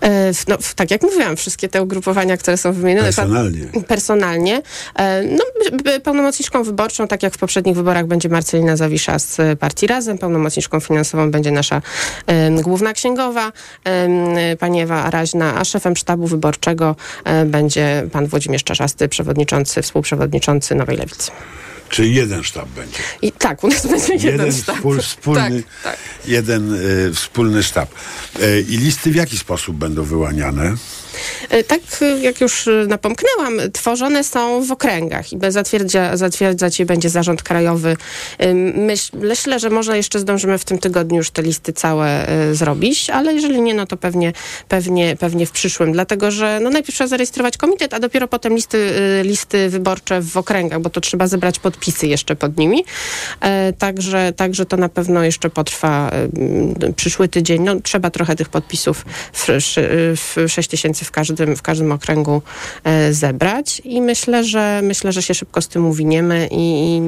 [0.00, 3.06] E, No, tak jak mówiłam, wszystkie te ugrupowania, które są wymienione.
[3.06, 3.66] Personalnie.
[3.88, 4.62] Personalnie.
[4.94, 5.44] E, No,
[6.04, 10.18] pełnomocniczką wyborczą, tak jak w poprzednich wyborach, będzie Marcelina Zawisza z e, Partii Razem.
[10.18, 11.82] Pełnomocniczką finansową będzie nasza
[12.62, 13.52] główna księgowa,
[14.58, 16.96] pani Ewa Araźna, a szefem sztabu wyborczego
[17.46, 21.30] będzie pan Włodzimierz Czarzasty, przewodniczący, współprzewodniczący Nowej Lewicy.
[21.90, 22.98] Czyli jeden sztab będzie.
[23.22, 24.76] I tak, u nas będzie jeden, Jeden sztab.
[24.76, 25.98] wspól, wspólny, Tak, tak.
[26.26, 27.88] jeden y, wspólny sztab.
[28.40, 30.74] Y, I listy w jaki sposób będą wyłaniane?
[31.50, 36.86] E, Tak e, jak już e, napomknęłam, tworzone są w okręgach i zatwierdza, zatwierdzać je
[36.86, 37.96] będzie zarząd krajowy.
[39.14, 43.60] Myślę, że może jeszcze zdążymy w tym tygodniu już te listy całe zrobić, ale jeżeli
[43.60, 44.32] nie, no to pewnie,
[44.68, 48.92] pewnie, pewnie w przyszłym, dlatego że no najpierw trzeba zarejestrować komitet, a dopiero potem listy,
[49.22, 52.84] listy wyborcze w okręgach, bo to trzeba zebrać podpisy jeszcze pod nimi.
[53.78, 56.10] Także, także to na pewno jeszcze potrwa
[56.96, 57.62] przyszły tydzień.
[57.62, 59.46] No, trzeba trochę tych podpisów w,
[60.16, 62.42] w 6 tysięcy w każdym, w każdym okręgu
[62.84, 63.82] e, zebrać.
[63.84, 67.00] I myślę, że myślę, że się szybko z tym uwiniemy i,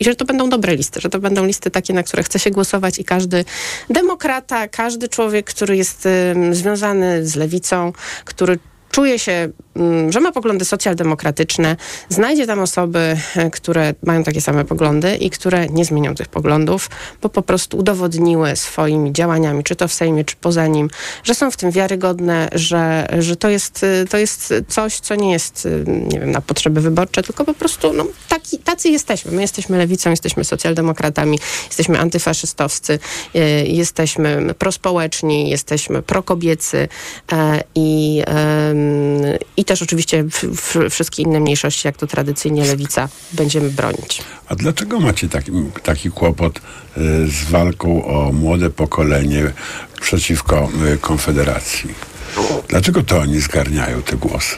[0.00, 2.50] i, że to będą dobre listy, że to będą listy takie, na które chce się
[2.50, 3.44] głosować i każdy
[3.90, 6.08] demokrata, każdy człowiek, który jest
[6.52, 7.92] związany z lewicą,
[8.24, 8.58] który
[8.92, 11.76] czuje się, mm, że ma poglądy socjaldemokratyczne,
[12.08, 16.90] znajdzie tam osoby, e, które mają takie same poglądy i które nie zmienią tych poglądów,
[17.22, 20.90] bo po prostu udowodniły swoimi działaniami, czy to w Sejmie, czy poza nim,
[21.24, 25.32] że są w tym wiarygodne, że, że to, jest, y, to jest coś, co nie
[25.32, 29.32] jest, y, nie wiem, na potrzeby wyborcze, tylko po prostu no, taki, tacy jesteśmy.
[29.32, 32.98] My jesteśmy lewicą, jesteśmy socjaldemokratami, jesteśmy antyfaszystowscy,
[33.64, 36.88] jesteśmy prospołeczni, jesteśmy prokobiecy
[37.32, 38.22] e, i,
[39.56, 40.24] i też oczywiście
[40.90, 44.22] wszystkie inne mniejszości, jak to tradycyjnie lewica, będziemy bronić.
[44.48, 45.52] A dlaczego macie taki,
[45.82, 46.60] taki kłopot y,
[47.28, 49.52] z walką o młode pokolenie
[50.00, 51.94] przeciwko y, Konfederacji?
[52.68, 54.56] Dlaczego to oni zgarniają te głosy?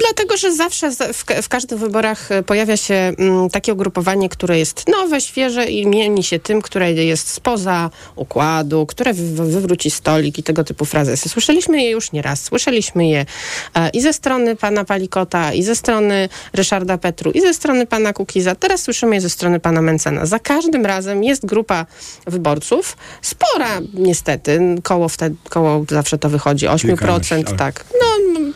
[0.00, 4.58] Dlatego, że zawsze za- w, w każdych wyborach e, pojawia się mm, takie ugrupowanie, które
[4.58, 10.38] jest nowe, świeże i mieni się tym, które jest spoza układu, które wy, wywróci stolik
[10.38, 11.28] i tego typu frazesy.
[11.28, 12.42] Słyszeliśmy je już nieraz.
[12.42, 13.26] Słyszeliśmy je
[13.74, 18.12] e, i ze strony pana Palikota, i ze strony Ryszarda Petru, i ze strony pana
[18.12, 18.54] Kukiza.
[18.54, 20.26] Teraz słyszymy je ze strony pana Mencena.
[20.26, 21.86] Za każdym razem jest grupa
[22.26, 27.84] wyborców, spora niestety, koło, wtedy, koło zawsze to wychodzi, 8%, Kilkanaście, ale- tak.
[28.00, 28.06] No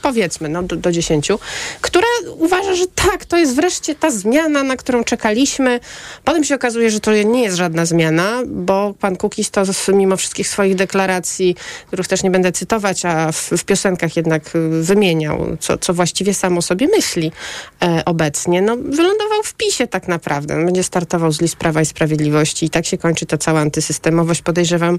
[0.02, 1.29] powiedzmy, no do, do 10%.
[1.30, 1.44] Pięciu,
[1.80, 2.06] która
[2.38, 5.80] uważa, że tak, to jest wreszcie ta zmiana, na którą czekaliśmy.
[6.24, 9.62] Potem się okazuje, że to nie jest żadna zmiana, bo pan Kukiz to
[9.92, 11.56] mimo wszystkich swoich deklaracji,
[11.86, 14.42] których też nie będę cytować, a w, w piosenkach jednak
[14.80, 17.32] wymieniał, co, co właściwie sam o sobie myśli
[17.82, 20.64] e, obecnie, no wylądował w PiSie tak naprawdę.
[20.64, 24.42] Będzie startował z list Prawa i Sprawiedliwości i tak się kończy ta cała antysystemowość.
[24.42, 24.98] Podejrzewam,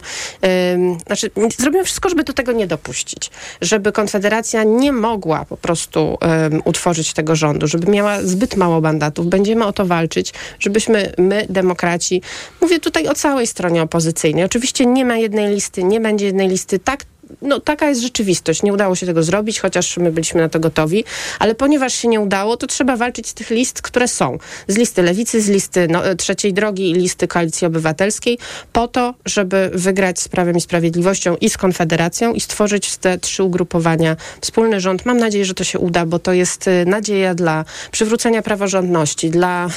[0.73, 3.31] ym, znaczy zrobiłem wszystko, żeby do tego nie dopuścić.
[3.61, 6.17] Żeby Konfederacja nie mogła po prostu
[6.63, 9.27] utworzyć tego rządu, żeby miała zbyt mało mandatów.
[9.27, 12.21] Będziemy o to walczyć, żebyśmy my, demokraci,
[12.61, 14.43] mówię tutaj o całej stronie opozycyjnej.
[14.43, 16.79] Oczywiście nie ma jednej listy, nie będzie jednej listy.
[16.79, 17.05] Tak
[17.41, 18.63] no, taka jest rzeczywistość.
[18.63, 21.03] Nie udało się tego zrobić, chociaż my byliśmy na to gotowi,
[21.39, 24.37] ale ponieważ się nie udało, to trzeba walczyć z tych list, które są.
[24.67, 28.37] Z listy Lewicy, z listy no, Trzeciej Drogi i listy Koalicji Obywatelskiej,
[28.73, 33.43] po to, żeby wygrać z Prawem i Sprawiedliwością i z Konfederacją i stworzyć te trzy
[33.43, 35.05] ugrupowania wspólny rząd.
[35.05, 39.67] Mam nadzieję, że to się uda, bo to jest y, nadzieja dla przywrócenia praworządności, dla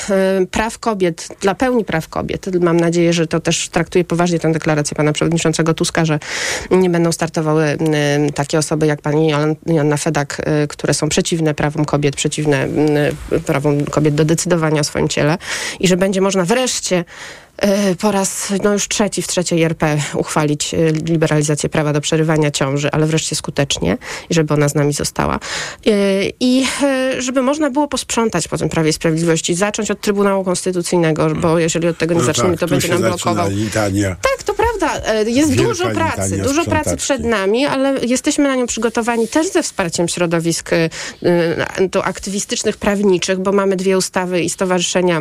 [0.42, 2.46] y, praw kobiet, dla pełni praw kobiet.
[2.60, 6.18] Mam nadzieję, że to też traktuje poważnie tę deklarację pana przewodniczącego Tuska, że
[6.70, 7.43] nie będą startować
[8.34, 9.32] Takie osoby jak pani
[9.66, 12.68] Joanna Fedak, y, które są przeciwne prawom kobiet, przeciwne
[13.46, 15.38] prawom kobiet do decydowania o swoim ciele
[15.80, 17.04] i że będzie można wreszcie E,
[18.00, 22.90] po raz no już trzeci w trzeciej RP uchwalić e, liberalizację prawa do przerywania ciąży,
[22.90, 23.98] ale wreszcie skutecznie
[24.30, 25.34] i żeby ona z nami została.
[25.34, 25.90] E,
[26.40, 26.66] I
[27.18, 31.88] żeby można było posprzątać po tym Prawie i Sprawiedliwości, zacząć od Trybunału Konstytucyjnego, bo jeżeli
[31.88, 33.50] od tego nie no zaczniemy, tak, to będzie nam blokował.
[33.50, 34.16] Litania.
[34.22, 35.12] Tak, to prawda.
[35.26, 39.62] Jest Wielka dużo pracy, dużo pracy przed nami, ale jesteśmy na nią przygotowani też ze
[39.62, 40.70] wsparciem środowisk
[41.90, 45.20] to aktywistycznych, prawniczych, bo mamy dwie ustawy i stowarzyszenia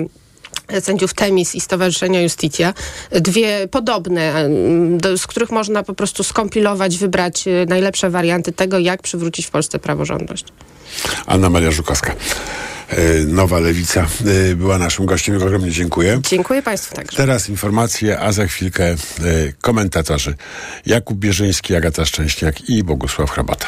[0.81, 2.73] sędziów Temis i Stowarzyszenia Justitia.
[3.11, 4.49] Dwie podobne,
[4.97, 9.49] do, z których można po prostu skompilować, wybrać e, najlepsze warianty tego, jak przywrócić w
[9.49, 10.45] Polsce praworządność.
[11.25, 12.15] Anna Maria Żukowska.
[12.89, 14.07] E, Nowa Lewica
[14.51, 15.37] e, była naszym gościem.
[15.37, 16.21] Ogromnie dziękuję.
[16.23, 17.17] Dziękuję Państwu także.
[17.17, 18.95] Teraz informacje, a za chwilkę
[19.61, 20.35] komentatorzy
[20.85, 23.67] Jakub Bierzyński, Agata Szczęśniak i Bogusław Hrabata.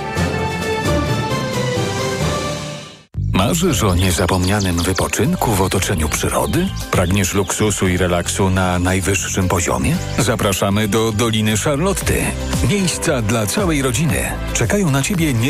[3.33, 6.67] Marzysz o niezapomnianym wypoczynku w otoczeniu przyrody?
[6.91, 9.95] Pragniesz luksusu i relaksu na najwyższym poziomie?
[10.17, 12.23] Zapraszamy do Doliny Charlotty.
[12.69, 14.31] Miejsca dla całej rodziny.
[14.53, 15.39] Czekają na Ciebie nie